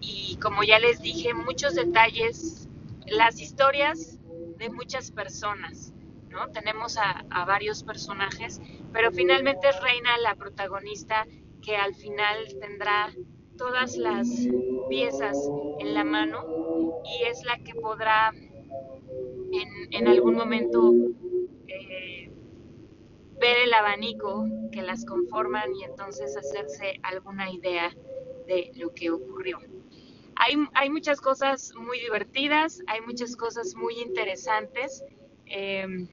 y 0.00 0.36
como 0.36 0.62
ya 0.62 0.78
les 0.78 1.02
dije, 1.02 1.34
muchos 1.34 1.74
detalles, 1.74 2.68
las 3.06 3.40
historias 3.40 4.18
de 4.58 4.70
muchas 4.70 5.10
personas. 5.10 5.92
¿no? 6.28 6.48
Tenemos 6.52 6.96
a, 6.96 7.44
varios 7.44 7.82
personajes, 7.82 8.60
pero 8.92 9.10
finalmente 9.10 9.68
es 9.68 9.80
Reina 9.82 10.16
la 10.18 10.36
protagonista 10.36 11.26
que 11.62 11.76
al 11.76 11.94
final 11.94 12.46
tendrá 12.60 13.12
todas 13.58 13.96
las 13.96 14.28
piezas 14.88 15.36
en 15.80 15.94
la 15.94 16.04
mano 16.04 17.02
y 17.04 17.24
es 17.24 17.44
la 17.44 17.58
que 17.58 17.74
podrá 17.74 18.32
en, 19.92 20.08
algún 20.08 20.36
momento 20.36 20.92
ver 23.40 23.56
el 23.64 23.72
abanico 23.72 24.46
que 24.70 24.82
las 24.82 25.04
conforman 25.04 25.74
y 25.74 25.84
entonces 25.84 26.36
hacerse 26.36 27.00
alguna 27.02 27.50
idea 27.50 27.90
de 28.46 28.70
lo 28.76 28.92
que 28.94 29.10
ocurrió. 29.10 29.58
Hay, 30.36 30.54
hay 30.74 30.90
muchas 30.90 31.20
cosas 31.20 31.72
muy 31.74 31.98
divertidas, 32.00 32.82
hay 32.86 33.00
muchas 33.00 33.36
cosas 33.36 33.74
muy 33.74 33.98
interesantes. 34.00 35.04
Eh, 35.46 36.06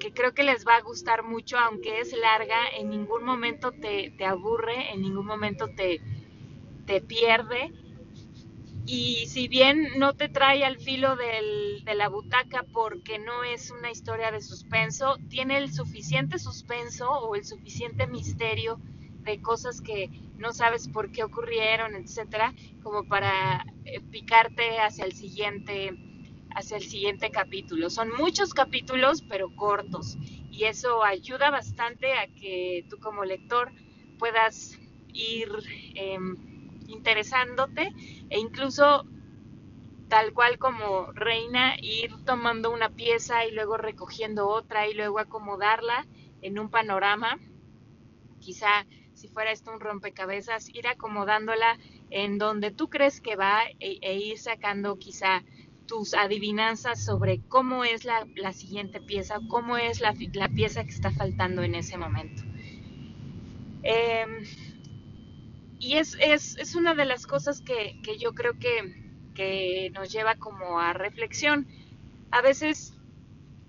que 0.00 0.12
creo 0.12 0.32
que 0.32 0.42
les 0.42 0.66
va 0.66 0.76
a 0.76 0.80
gustar 0.80 1.22
mucho, 1.22 1.58
aunque 1.58 2.00
es 2.00 2.12
larga, 2.16 2.68
en 2.76 2.88
ningún 2.90 3.22
momento 3.22 3.70
te, 3.70 4.12
te 4.16 4.24
aburre, 4.24 4.90
en 4.92 5.02
ningún 5.02 5.26
momento 5.26 5.68
te, 5.68 6.00
te, 6.86 7.00
pierde. 7.00 7.70
Y 8.92 9.28
si 9.28 9.46
bien 9.46 9.86
no 9.98 10.14
te 10.14 10.28
trae 10.28 10.64
al 10.64 10.76
filo 10.76 11.14
del, 11.14 11.84
de 11.84 11.94
la 11.94 12.08
butaca 12.08 12.64
porque 12.72 13.20
no 13.20 13.44
es 13.44 13.70
una 13.70 13.88
historia 13.92 14.32
de 14.32 14.40
suspenso, 14.40 15.16
tiene 15.28 15.58
el 15.58 15.72
suficiente 15.72 16.40
suspenso 16.40 17.08
o 17.08 17.36
el 17.36 17.44
suficiente 17.44 18.08
misterio 18.08 18.80
de 19.22 19.40
cosas 19.40 19.80
que 19.80 20.10
no 20.38 20.52
sabes 20.52 20.88
por 20.88 21.12
qué 21.12 21.22
ocurrieron, 21.22 21.94
etcétera, 21.94 22.52
como 22.82 23.04
para 23.04 23.64
eh, 23.84 24.00
picarte 24.10 24.80
hacia 24.80 25.04
el 25.04 25.12
siguiente 25.12 25.94
hacia 26.52 26.76
el 26.78 26.82
siguiente 26.82 27.30
capítulo. 27.30 27.90
Son 27.90 28.08
muchos 28.18 28.54
capítulos, 28.54 29.22
pero 29.22 29.54
cortos. 29.54 30.18
Y 30.50 30.64
eso 30.64 31.04
ayuda 31.04 31.50
bastante 31.52 32.12
a 32.14 32.26
que 32.26 32.84
tú 32.90 32.98
como 32.98 33.24
lector 33.24 33.72
puedas 34.18 34.76
ir 35.12 35.48
eh, 35.94 36.18
interesándote 36.90 37.92
e 38.28 38.38
incluso 38.38 39.06
tal 40.08 40.32
cual 40.34 40.58
como 40.58 41.12
reina, 41.12 41.76
ir 41.80 42.10
tomando 42.24 42.70
una 42.72 42.90
pieza 42.90 43.46
y 43.46 43.52
luego 43.52 43.76
recogiendo 43.76 44.48
otra 44.48 44.88
y 44.88 44.94
luego 44.94 45.20
acomodarla 45.20 46.06
en 46.42 46.58
un 46.58 46.68
panorama. 46.68 47.38
Quizá 48.40 48.86
si 49.14 49.28
fuera 49.28 49.52
esto 49.52 49.70
un 49.70 49.80
rompecabezas, 49.80 50.68
ir 50.70 50.88
acomodándola 50.88 51.78
en 52.10 52.38
donde 52.38 52.70
tú 52.70 52.88
crees 52.88 53.20
que 53.20 53.36
va 53.36 53.64
e, 53.78 53.98
e 54.00 54.16
ir 54.18 54.38
sacando 54.38 54.98
quizá 54.98 55.44
tus 55.86 56.14
adivinanzas 56.14 57.04
sobre 57.04 57.40
cómo 57.48 57.84
es 57.84 58.04
la, 58.04 58.26
la 58.36 58.52
siguiente 58.52 59.00
pieza, 59.00 59.40
cómo 59.48 59.76
es 59.76 60.00
la, 60.00 60.14
la, 60.32 60.48
pieza 60.48 60.84
que 60.84 60.90
está 60.90 61.10
faltando 61.10 61.62
en 61.62 61.74
ese 61.74 61.98
momento. 61.98 62.42
Eh, 63.82 64.24
y 65.80 65.96
es, 65.96 66.16
es, 66.20 66.58
es, 66.58 66.74
una 66.74 66.94
de 66.94 67.06
las 67.06 67.26
cosas 67.26 67.62
que, 67.62 67.98
que 68.02 68.18
yo 68.18 68.32
creo 68.34 68.52
que, 68.58 69.32
que, 69.34 69.90
nos 69.94 70.12
lleva 70.12 70.36
como 70.36 70.78
a 70.78 70.92
reflexión. 70.92 71.66
A 72.30 72.42
veces 72.42 72.94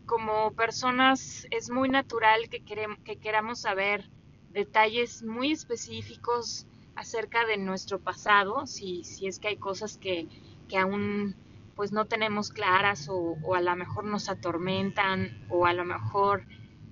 como 0.05 0.51
personas 0.51 1.47
es 1.51 1.69
muy 1.69 1.87
natural 1.87 2.49
que, 2.49 2.59
queremos, 2.59 2.99
que 3.05 3.15
queramos 3.15 3.61
saber 3.61 4.09
detalles 4.51 5.23
muy 5.23 5.53
específicos 5.53 6.67
acerca 6.95 7.45
de 7.45 7.55
nuestro 7.55 7.99
pasado, 7.99 8.67
si, 8.67 9.05
si 9.05 9.27
es 9.27 9.39
que 9.39 9.47
hay 9.47 9.57
cosas 9.57 9.97
que, 9.97 10.27
que 10.67 10.77
aún 10.77 11.33
pues 11.77 11.93
no 11.93 12.05
tenemos 12.05 12.49
claras 12.51 13.07
o, 13.07 13.37
o, 13.41 13.55
a 13.55 13.61
lo 13.61 13.73
mejor 13.77 14.03
nos 14.03 14.27
atormentan 14.27 15.45
o 15.49 15.65
a 15.65 15.71
lo 15.71 15.85
mejor 15.85 16.45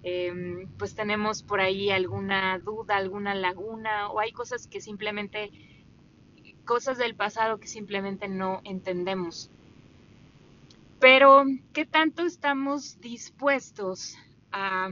eh, 0.03 0.67
pues 0.77 0.95
tenemos 0.95 1.43
por 1.43 1.59
ahí 1.59 1.89
alguna 1.89 2.57
duda, 2.59 2.97
alguna 2.97 3.35
laguna 3.35 4.09
o 4.09 4.19
hay 4.19 4.31
cosas 4.31 4.67
que 4.67 4.79
simplemente, 4.81 5.51
cosas 6.65 6.97
del 6.97 7.15
pasado 7.15 7.59
que 7.59 7.67
simplemente 7.67 8.27
no 8.27 8.61
entendemos. 8.63 9.51
Pero, 10.99 11.45
¿qué 11.73 11.85
tanto 11.85 12.25
estamos 12.25 12.99
dispuestos 12.99 14.17
a, 14.51 14.89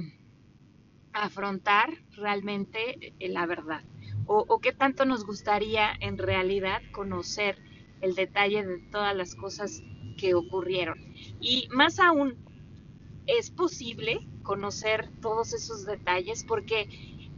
afrontar 1.13 1.89
realmente 2.15 3.13
la 3.19 3.45
verdad? 3.45 3.83
O, 4.25 4.45
o 4.47 4.59
qué 4.59 4.71
tanto 4.71 5.05
nos 5.05 5.25
gustaría 5.25 5.91
en 5.99 6.17
realidad 6.17 6.81
conocer 6.91 7.57
el 8.01 8.13
detalle 8.13 8.65
de 8.65 8.79
todas 8.91 9.15
las 9.15 9.35
cosas 9.35 9.83
que 10.17 10.33
ocurrieron. 10.33 10.97
Y 11.39 11.67
más 11.71 11.99
aún, 11.99 12.35
es 13.25 13.51
posible 13.51 14.25
conocer 14.47 15.10
todos 15.21 15.53
esos 15.53 15.86
detalles 15.86 16.45
porque 16.45 16.88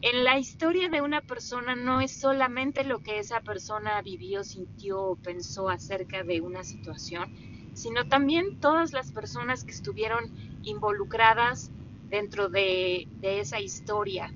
en 0.03 0.23
la 0.23 0.37
historia 0.37 0.89
de 0.89 1.01
una 1.01 1.21
persona 1.21 1.75
no 1.75 2.01
es 2.01 2.11
solamente 2.11 2.83
lo 2.83 2.99
que 2.99 3.17
esa 3.17 3.41
persona 3.41 3.99
vivió, 4.03 4.43
sintió 4.43 5.01
o 5.01 5.15
pensó 5.15 5.69
acerca 5.69 6.23
de 6.23 6.39
una 6.39 6.63
situación, 6.63 7.27
sino 7.73 8.07
también 8.07 8.59
todas 8.59 8.93
las 8.93 9.11
personas 9.11 9.63
que 9.63 9.71
estuvieron 9.71 10.31
involucradas 10.61 11.71
dentro 12.09 12.47
de, 12.47 13.07
de 13.21 13.39
esa 13.39 13.59
historia. 13.59 14.31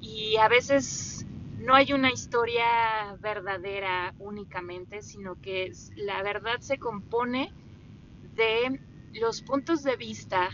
Y 0.00 0.36
a 0.36 0.46
veces 0.46 1.26
no 1.58 1.74
hay 1.74 1.92
una 1.92 2.12
historia 2.12 3.16
verdadera 3.20 4.14
únicamente, 4.20 5.02
sino 5.02 5.40
que 5.42 5.72
la 5.96 6.22
verdad 6.22 6.60
se 6.60 6.78
compone 6.78 7.52
de 8.36 8.80
los 9.14 9.42
puntos 9.42 9.82
de 9.82 9.96
vista, 9.96 10.50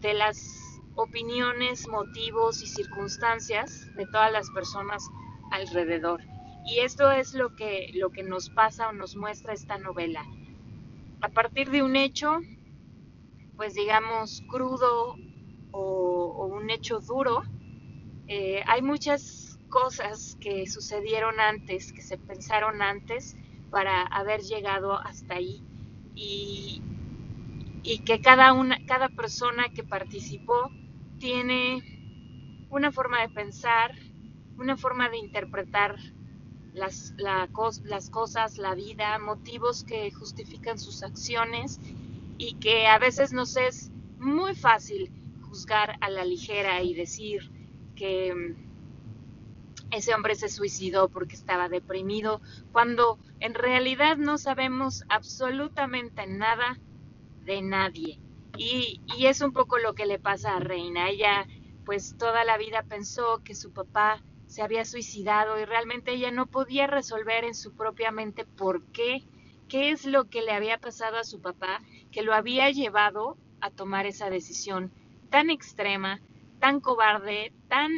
de 0.00 0.14
las 0.14 0.65
opiniones, 0.96 1.86
motivos 1.88 2.62
y 2.62 2.66
circunstancias 2.66 3.94
de 3.96 4.06
todas 4.06 4.32
las 4.32 4.50
personas 4.50 5.08
alrededor. 5.52 6.22
Y 6.66 6.80
esto 6.80 7.10
es 7.12 7.34
lo 7.34 7.54
que, 7.54 7.90
lo 7.94 8.10
que 8.10 8.22
nos 8.22 8.50
pasa 8.50 8.88
o 8.88 8.92
nos 8.92 9.14
muestra 9.14 9.52
esta 9.52 9.78
novela. 9.78 10.24
A 11.20 11.28
partir 11.28 11.70
de 11.70 11.82
un 11.82 11.94
hecho, 11.94 12.40
pues 13.56 13.74
digamos, 13.74 14.42
crudo 14.48 15.16
o, 15.70 16.46
un 16.46 16.70
hecho 16.70 17.00
duro, 17.00 17.42
eh, 18.26 18.62
hay 18.66 18.82
muchas 18.82 19.58
cosas 19.68 20.36
que 20.40 20.66
sucedieron 20.66 21.38
antes, 21.38 21.92
que 21.92 22.02
se 22.02 22.18
pensaron 22.18 22.82
antes 22.82 23.36
para 23.70 24.02
haber 24.02 24.40
llegado 24.40 24.98
hasta 24.98 25.34
ahí 25.34 25.62
y, 26.14 26.80
y 27.82 27.98
que 27.98 28.20
cada, 28.20 28.52
una, 28.52 28.84
cada 28.86 29.08
persona 29.08 29.68
que 29.74 29.84
participó 29.84 30.70
tiene 31.18 32.66
una 32.70 32.92
forma 32.92 33.20
de 33.22 33.28
pensar, 33.28 33.92
una 34.58 34.76
forma 34.76 35.08
de 35.08 35.18
interpretar 35.18 35.96
las, 36.72 37.14
la, 37.16 37.48
las 37.84 38.10
cosas, 38.10 38.58
la 38.58 38.74
vida, 38.74 39.18
motivos 39.18 39.84
que 39.84 40.10
justifican 40.10 40.78
sus 40.78 41.02
acciones 41.02 41.80
y 42.38 42.54
que 42.56 42.86
a 42.86 42.98
veces 42.98 43.32
nos 43.32 43.56
es 43.56 43.90
muy 44.18 44.54
fácil 44.54 45.10
juzgar 45.48 45.96
a 46.00 46.10
la 46.10 46.24
ligera 46.24 46.82
y 46.82 46.94
decir 46.94 47.50
que 47.94 48.54
ese 49.90 50.14
hombre 50.14 50.34
se 50.34 50.48
suicidó 50.48 51.08
porque 51.08 51.34
estaba 51.34 51.68
deprimido, 51.68 52.40
cuando 52.72 53.18
en 53.40 53.54
realidad 53.54 54.16
no 54.16 54.36
sabemos 54.36 55.04
absolutamente 55.08 56.26
nada 56.26 56.78
de 57.44 57.62
nadie. 57.62 58.20
Y, 58.56 59.00
y, 59.16 59.26
es 59.26 59.40
un 59.40 59.52
poco 59.52 59.78
lo 59.78 59.94
que 59.94 60.06
le 60.06 60.18
pasa 60.18 60.56
a 60.56 60.60
Reina. 60.60 61.08
Ella 61.10 61.46
pues 61.86 62.16
toda 62.18 62.44
la 62.44 62.58
vida 62.58 62.82
pensó 62.82 63.42
que 63.44 63.54
su 63.54 63.72
papá 63.72 64.22
se 64.46 64.60
había 64.62 64.84
suicidado 64.84 65.58
y 65.58 65.64
realmente 65.64 66.12
ella 66.12 66.32
no 66.32 66.46
podía 66.46 66.86
resolver 66.88 67.44
en 67.44 67.54
su 67.54 67.76
propia 67.76 68.10
mente 68.10 68.44
por 68.44 68.84
qué, 68.86 69.22
qué 69.68 69.90
es 69.90 70.04
lo 70.04 70.28
que 70.28 70.42
le 70.42 70.52
había 70.52 70.78
pasado 70.78 71.16
a 71.16 71.24
su 71.24 71.40
papá 71.40 71.80
que 72.10 72.22
lo 72.22 72.34
había 72.34 72.70
llevado 72.70 73.38
a 73.60 73.70
tomar 73.70 74.04
esa 74.06 74.30
decisión 74.30 74.92
tan 75.30 75.48
extrema, 75.50 76.20
tan 76.60 76.80
cobarde, 76.80 77.52
tan... 77.68 77.92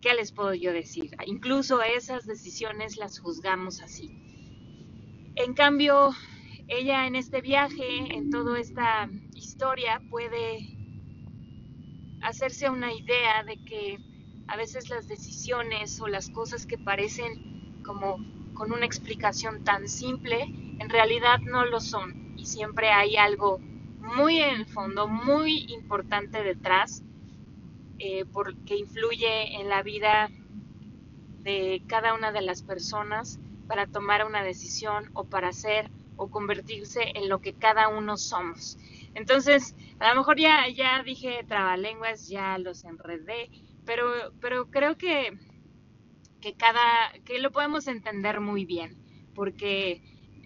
¿Qué 0.00 0.14
les 0.14 0.32
puedo 0.32 0.52
yo 0.54 0.72
decir? 0.72 1.16
Incluso 1.26 1.80
esas 1.80 2.26
decisiones 2.26 2.96
las 2.96 3.20
juzgamos 3.20 3.80
así. 3.80 4.10
En 5.36 5.54
cambio, 5.54 6.10
ella 6.72 7.06
en 7.06 7.16
este 7.16 7.40
viaje, 7.40 8.14
en 8.14 8.30
toda 8.30 8.58
esta 8.58 9.08
historia, 9.34 10.00
puede 10.10 10.76
hacerse 12.22 12.70
una 12.70 12.92
idea 12.92 13.42
de 13.44 13.62
que 13.64 13.98
a 14.48 14.56
veces 14.56 14.88
las 14.88 15.06
decisiones 15.06 16.00
o 16.00 16.08
las 16.08 16.30
cosas 16.30 16.66
que 16.66 16.78
parecen 16.78 17.82
como 17.84 18.16
con 18.54 18.72
una 18.72 18.86
explicación 18.86 19.64
tan 19.64 19.88
simple, 19.88 20.42
en 20.78 20.88
realidad 20.88 21.40
no 21.40 21.64
lo 21.66 21.80
son. 21.80 22.34
Y 22.38 22.46
siempre 22.46 22.90
hay 22.90 23.16
algo 23.16 23.58
muy 24.16 24.38
en 24.38 24.60
el 24.60 24.66
fondo, 24.66 25.08
muy 25.08 25.66
importante 25.72 26.42
detrás, 26.42 27.02
eh, 27.98 28.24
porque 28.32 28.76
influye 28.76 29.60
en 29.60 29.68
la 29.68 29.82
vida 29.82 30.30
de 31.42 31.82
cada 31.86 32.14
una 32.14 32.32
de 32.32 32.42
las 32.42 32.62
personas 32.62 33.38
para 33.68 33.86
tomar 33.86 34.24
una 34.26 34.42
decisión 34.42 35.10
o 35.12 35.24
para 35.24 35.48
hacer 35.48 35.90
o 36.22 36.30
convertirse 36.30 37.12
en 37.14 37.28
lo 37.28 37.40
que 37.40 37.54
cada 37.54 37.88
uno 37.88 38.16
somos. 38.16 38.78
Entonces, 39.14 39.76
a 39.98 40.10
lo 40.10 40.20
mejor 40.20 40.38
ya, 40.38 40.68
ya 40.68 41.02
dije 41.02 41.44
trabalenguas, 41.46 42.28
ya 42.28 42.58
los 42.58 42.84
enredé, 42.84 43.50
pero, 43.84 44.32
pero 44.40 44.70
creo 44.70 44.96
que, 44.96 45.38
que 46.40 46.54
cada, 46.54 47.12
que 47.24 47.40
lo 47.40 47.50
podemos 47.50 47.88
entender 47.88 48.40
muy 48.40 48.64
bien, 48.64 48.96
porque 49.34 50.02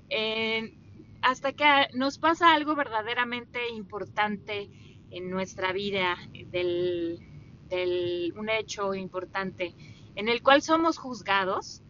eh, 0.08 0.74
hasta 1.22 1.52
que 1.52 1.88
nos 1.94 2.18
pasa 2.18 2.54
algo 2.54 2.74
verdaderamente 2.74 3.68
importante 3.70 4.70
en 5.10 5.30
nuestra 5.30 5.72
vida, 5.72 6.16
del, 6.50 7.20
del, 7.68 8.34
un 8.36 8.48
hecho 8.48 8.94
importante 8.94 9.74
en 10.14 10.28
el 10.28 10.42
cual 10.42 10.62
somos 10.62 10.98
juzgados, 10.98 11.82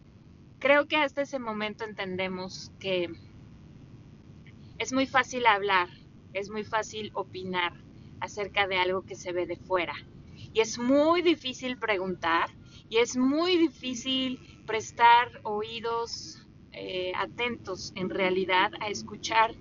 creo 0.59 0.87
que 0.87 0.97
hasta 0.97 1.21
ese 1.21 1.39
momento 1.39 1.85
entendemos 1.85 2.71
que 2.79 3.09
es 4.79 4.93
muy 4.93 5.07
fácil 5.07 5.45
hablar, 5.45 5.89
es 6.33 6.49
muy 6.49 6.63
fácil 6.63 7.11
opinar 7.13 7.73
acerca 8.19 8.67
de 8.67 8.77
algo 8.77 9.03
que 9.03 9.15
se 9.15 9.31
ve 9.31 9.45
de 9.45 9.57
fuera. 9.57 9.95
Y 10.53 10.59
es 10.59 10.77
muy 10.77 11.21
difícil 11.21 11.77
preguntar 11.77 12.49
y 12.89 12.97
es 12.97 13.17
muy 13.17 13.57
difícil 13.57 14.39
prestar 14.65 15.29
oídos 15.43 16.45
eh, 16.73 17.11
atentos 17.15 17.91
en 17.95 18.09
realidad 18.09 18.71
a 18.79 18.89
escuchar 18.89 19.55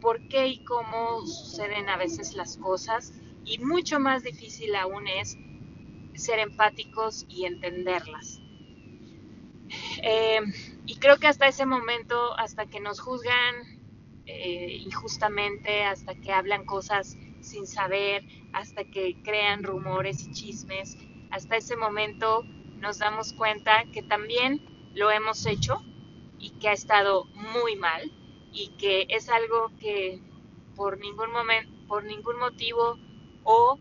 por 0.00 0.28
qué 0.28 0.46
y 0.48 0.64
cómo 0.64 1.26
suceden 1.26 1.88
a 1.88 1.96
veces 1.96 2.34
las 2.34 2.56
cosas 2.56 3.12
y 3.44 3.58
mucho 3.58 3.98
más 3.98 4.22
difícil 4.22 4.74
aún 4.76 5.08
es 5.08 5.36
ser 6.14 6.38
empáticos 6.38 7.26
y 7.28 7.44
entenderlas. 7.46 8.40
Eh, 10.02 10.40
y 10.86 10.96
creo 10.96 11.18
que 11.18 11.26
hasta 11.26 11.48
ese 11.48 11.66
momento, 11.66 12.38
hasta 12.38 12.66
que 12.66 12.80
nos 12.80 13.00
juzgan 13.00 13.75
eh, 14.26 14.78
injustamente, 14.84 15.84
hasta 15.84 16.14
que 16.14 16.32
hablan 16.32 16.64
cosas 16.64 17.16
sin 17.40 17.66
saber, 17.66 18.24
hasta 18.52 18.84
que 18.84 19.16
crean 19.22 19.62
rumores 19.62 20.26
y 20.26 20.32
chismes. 20.32 20.96
Hasta 21.30 21.56
ese 21.56 21.76
momento 21.76 22.42
nos 22.78 22.98
damos 22.98 23.32
cuenta 23.32 23.84
que 23.92 24.02
también 24.02 24.60
lo 24.94 25.10
hemos 25.10 25.46
hecho 25.46 25.80
y 26.38 26.50
que 26.58 26.68
ha 26.68 26.72
estado 26.72 27.26
muy 27.34 27.76
mal 27.76 28.12
y 28.52 28.68
que 28.78 29.06
es 29.10 29.28
algo 29.28 29.70
que 29.78 30.20
por 30.74 30.98
ningún 30.98 31.30
momento, 31.30 31.72
por 31.86 32.04
ningún 32.04 32.38
motivo 32.38 32.98
o 33.44 33.78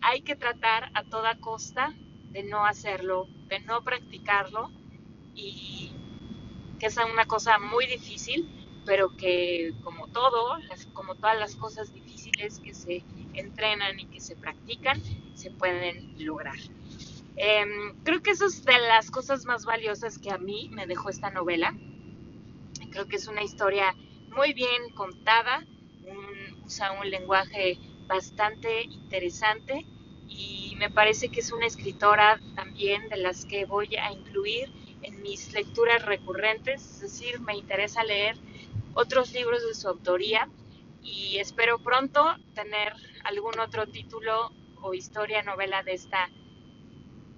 hay 0.00 0.22
que 0.22 0.36
tratar 0.36 0.90
a 0.94 1.04
toda 1.04 1.38
costa 1.38 1.92
de 2.30 2.44
no 2.44 2.64
hacerlo, 2.64 3.28
de 3.48 3.60
no 3.60 3.82
practicarlo 3.82 4.70
y 5.34 5.92
que 6.78 6.86
es 6.86 6.96
una 6.96 7.26
cosa 7.26 7.58
muy 7.58 7.86
difícil 7.86 8.48
pero 8.84 9.16
que 9.16 9.72
como 9.82 10.08
todo, 10.08 10.58
como 10.92 11.14
todas 11.14 11.38
las 11.38 11.56
cosas 11.56 11.92
difíciles 11.92 12.58
que 12.60 12.74
se 12.74 13.04
entrenan 13.34 13.98
y 13.98 14.06
que 14.06 14.20
se 14.20 14.36
practican, 14.36 15.00
se 15.34 15.50
pueden 15.50 16.14
lograr. 16.24 16.58
Em, 17.36 17.94
creo 18.02 18.22
que 18.22 18.32
eso 18.32 18.46
es 18.46 18.64
de 18.64 18.78
las 18.78 19.10
cosas 19.10 19.44
más 19.46 19.64
valiosas 19.64 20.18
que 20.18 20.30
a 20.30 20.38
mí 20.38 20.68
me 20.72 20.86
dejó 20.86 21.08
esta 21.08 21.30
novela. 21.30 21.74
Creo 22.90 23.06
que 23.06 23.16
es 23.16 23.28
una 23.28 23.42
historia 23.42 23.94
muy 24.34 24.52
bien 24.52 24.90
contada, 24.94 25.64
usa 26.64 26.92
un 26.92 27.08
lenguaje 27.08 27.78
bastante 28.06 28.82
interesante 28.82 29.86
y 30.28 30.74
me 30.78 30.90
parece 30.90 31.28
que 31.28 31.40
es 31.40 31.52
una 31.52 31.66
escritora 31.66 32.40
también 32.54 33.08
de 33.08 33.16
las 33.16 33.44
que 33.44 33.64
voy 33.64 33.96
a 33.96 34.12
incluir 34.12 34.70
en 35.02 35.22
mis 35.22 35.52
lecturas 35.52 36.04
recurrentes, 36.04 36.82
es 36.82 37.00
decir, 37.00 37.40
me 37.40 37.56
interesa 37.56 38.04
leer 38.04 38.36
otros 38.94 39.32
libros 39.32 39.66
de 39.66 39.74
su 39.74 39.88
autoría 39.88 40.48
y 41.02 41.38
espero 41.38 41.78
pronto 41.78 42.24
tener 42.54 42.92
algún 43.24 43.58
otro 43.58 43.86
título 43.86 44.52
o 44.82 44.94
historia, 44.94 45.42
novela 45.42 45.82
de 45.82 45.94
esta 45.94 46.30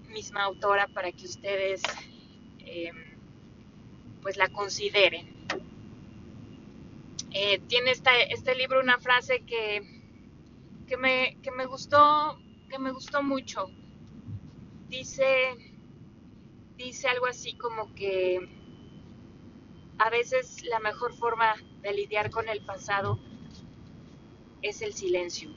misma 0.09 0.45
autora 0.45 0.89
para 0.89 1.11
que 1.13 1.25
ustedes 1.25 1.83
em, 2.59 2.97
pues 4.21 4.37
la 4.37 4.49
consideren. 4.49 5.33
Eh, 7.35 7.61
tiene 7.67 7.93
este 7.93 8.55
libro 8.55 8.81
una 8.81 8.99
frase 8.99 9.41
que, 9.41 9.83
que, 10.87 10.97
me, 10.97 11.39
que, 11.43 11.51
me 11.51 11.65
gustó, 11.65 12.39
que 12.69 12.79
me 12.79 12.93
gustó 12.93 13.23
mucho. 13.23 13.71
Dice, 14.89 15.55
dice 16.77 17.09
algo 17.09 17.27
así 17.27 17.55
como 17.57 17.95
que 17.95 18.62
a 19.99 20.11
veces 20.11 20.65
la 20.65 20.81
mejor 20.81 21.15
forma 21.15 21.55
de 21.83 21.93
lidiar 21.93 22.31
con 22.31 22.49
el 22.49 22.65
pasado 22.65 23.19
es 24.63 24.83
el 24.83 24.95
silencio. 24.95 25.51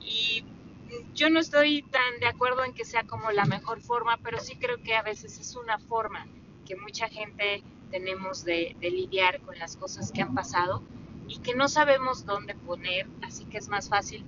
Y 0.00 0.44
yo 1.14 1.30
no 1.30 1.40
estoy 1.40 1.82
tan 1.82 2.20
de 2.20 2.26
acuerdo 2.26 2.64
en 2.64 2.74
que 2.74 2.84
sea 2.84 3.04
como 3.04 3.30
la 3.32 3.44
mejor 3.44 3.80
forma, 3.80 4.18
pero 4.22 4.38
sí 4.38 4.56
creo 4.56 4.82
que 4.82 4.94
a 4.94 5.02
veces 5.02 5.38
es 5.38 5.56
una 5.56 5.78
forma 5.78 6.26
que 6.64 6.76
mucha 6.76 7.08
gente 7.08 7.62
tenemos 7.90 8.44
de, 8.44 8.76
lidiar 8.80 9.40
con 9.40 9.58
las 9.58 9.76
cosas 9.76 10.12
que 10.12 10.22
han 10.22 10.34
pasado 10.34 10.82
y 11.28 11.38
que 11.38 11.54
no 11.54 11.68
sabemos 11.68 12.24
dónde 12.24 12.54
poner, 12.54 13.06
así 13.22 13.44
que 13.46 13.58
es 13.58 13.68
más 13.68 13.88
fácil 13.88 14.24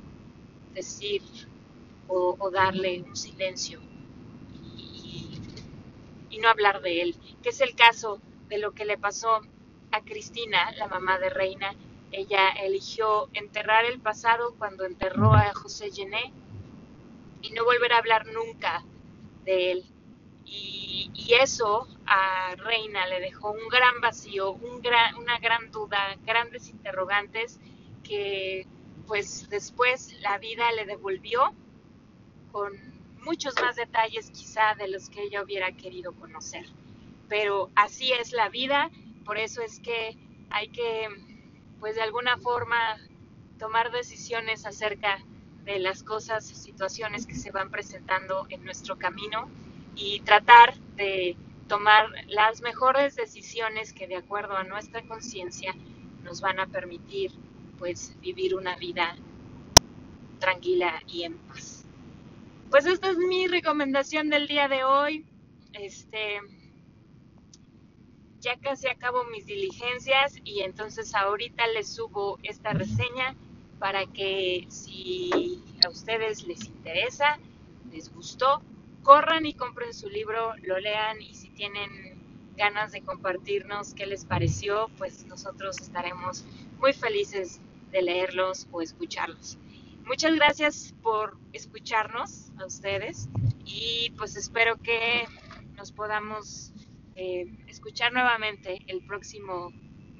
decir 0.75 1.23
o, 2.09 2.51
darle 2.51 3.03
un 3.03 3.17
silencio 3.17 3.81
y, 4.75 5.39
y, 6.31 6.39
no 6.39 6.49
hablar 6.49 6.81
de 6.81 7.03
él, 7.03 7.17
que 7.43 7.51
es 7.51 7.61
el 7.61 7.75
caso 7.75 8.21
de 8.49 8.59
lo 8.59 8.73
que 8.73 8.85
le 8.85 8.99
pasó 8.99 9.41
a 9.93 10.01
Cristina, 10.03 10.73
la 10.73 10.89
mamá 10.89 11.19
de 11.19 11.31
Reina. 11.31 11.75
Ella 12.11 12.51
eligió 12.51 13.29
enterrar 13.35 13.85
el 13.85 14.01
pasado 14.01 14.55
cuando 14.59 14.85
enterró 14.85 15.35
a 15.35 15.53
José 15.55 15.91
Gené 15.91 16.33
y 17.43 17.51
no 17.51 17.65
volver 17.65 17.93
a 17.93 17.99
hablar 17.99 18.27
nunca 18.27 18.85
de 19.45 19.73
él. 19.73 19.85
Y, 20.45 21.11
eso 21.41 21.87
a 22.07 22.55
Reina 22.57 23.07
le 23.07 23.21
dejó 23.21 23.51
un 23.51 23.69
gran 23.69 24.01
vacío, 24.01 24.53
una 24.53 25.39
gran 25.39 25.71
duda, 25.71 26.17
grandes 26.25 26.71
interrogantes 26.71 27.61
que 28.03 28.67
pues 29.07 29.49
después 29.51 30.19
la 30.23 30.39
vida 30.39 30.73
le 30.73 30.87
devolvió 30.87 31.53
con 32.51 32.73
muchos 33.23 33.55
más 33.61 33.77
detalles 33.77 34.31
quizá 34.31 34.75
de 34.75 34.89
los 34.89 35.11
que 35.11 35.23
ella 35.23 35.43
hubiera 35.43 35.71
querido 35.73 36.13
conocer 36.13 36.67
pero 37.29 37.71
así 37.75 38.13
es 38.13 38.33
la 38.33 38.49
vida, 38.49 38.91
por 39.25 39.39
eso 39.39 39.63
es 39.63 39.81
que 39.81 40.17
hay 40.51 40.69
que, 40.69 41.09
pues 41.81 41.95
de 41.95 42.03
alguna 42.03 42.37
forma, 42.39 42.97
tomar 43.59 43.91
decisiones 43.91 44.67
acerca 44.67 45.19
de 45.65 45.79
las 45.79 46.03
cosas, 46.03 46.47
situaciones 46.47 47.27
que 47.27 47.35
se 47.35 47.51
van 47.51 47.71
presentando 47.71 48.47
en 48.49 48.65
nuestro 48.65 48.97
camino 48.97 49.51
y 49.95 50.21
tratar 50.21 50.79
de 50.97 51.37
tomar 51.67 52.07
las 52.29 52.63
mejores 52.63 53.17
decisiones 53.17 53.93
que 53.93 54.07
de 54.07 54.17
acuerdo 54.17 54.57
a 54.57 54.65
nuestra 54.65 55.03
conciencia 55.03 55.75
nos 56.23 56.41
van 56.41 56.61
a 56.61 56.67
permitir 56.67 57.33
pues 57.79 58.17
vivir 58.21 58.55
una 58.55 58.77
vida 58.77 59.15
tranquila 60.39 61.03
y 61.07 61.25
en 61.25 61.37
paz. 61.37 61.85
Pues 62.71 62.87
esta 62.87 63.11
es 63.11 63.19
mi 63.19 63.47
recomendación 63.47 64.31
del 64.31 64.47
día 64.47 64.69
de 64.69 64.85
hoy. 64.85 65.27
Este, 65.73 66.41
ya 68.41 68.57
casi 68.57 68.89
acabo 68.89 69.25
mis 69.25 69.47
diligencias 69.47 70.37
y 70.45 70.61
entonces 70.61 71.15
ahorita 71.15 71.67
les 71.69 71.89
subo 71.89 72.39
esta 72.43 72.73
reseña 72.73 73.35
para 73.79 74.07
que 74.07 74.67
si 74.69 75.63
a 75.85 75.89
ustedes 75.89 76.47
les 76.47 76.65
interesa, 76.67 77.39
les 77.93 78.13
gustó, 78.13 78.63
corran 79.03 79.47
y 79.47 79.55
compren 79.55 79.95
su 79.95 80.09
libro, 80.09 80.55
lo 80.63 80.79
lean 80.79 81.21
y 81.21 81.35
si 81.35 81.51
tienen 81.51 82.19
ganas 82.57 82.93
de 82.93 83.03
compartirnos 83.03 83.95
qué 83.95 84.07
les 84.07 84.25
pareció, 84.25 84.91
pues 84.99 85.25
nosotros 85.27 85.81
estaremos 85.81 86.45
muy 86.79 86.93
felices 86.93 87.61
de 87.93 88.03
leerlos 88.03 88.67
o 88.73 88.83
escucharlos. 88.83 89.59
Muchas 90.05 90.35
gracias 90.35 90.95
por 91.03 91.37
escucharnos 91.53 92.51
a 92.59 92.67
ustedes 92.67 93.29
y 93.65 94.11
pues 94.17 94.37
espero 94.37 94.77
que 94.77 95.27
nos 95.77 95.93
podamos 95.93 96.73
eh, 97.19 97.47
escuchar 97.67 98.13
nuevamente 98.13 98.79
el 98.87 99.03
próximo 99.03 99.71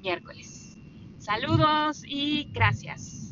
miércoles. 0.01 0.77
Saludos 1.17 2.03
y 2.05 2.51
gracias. 2.51 3.28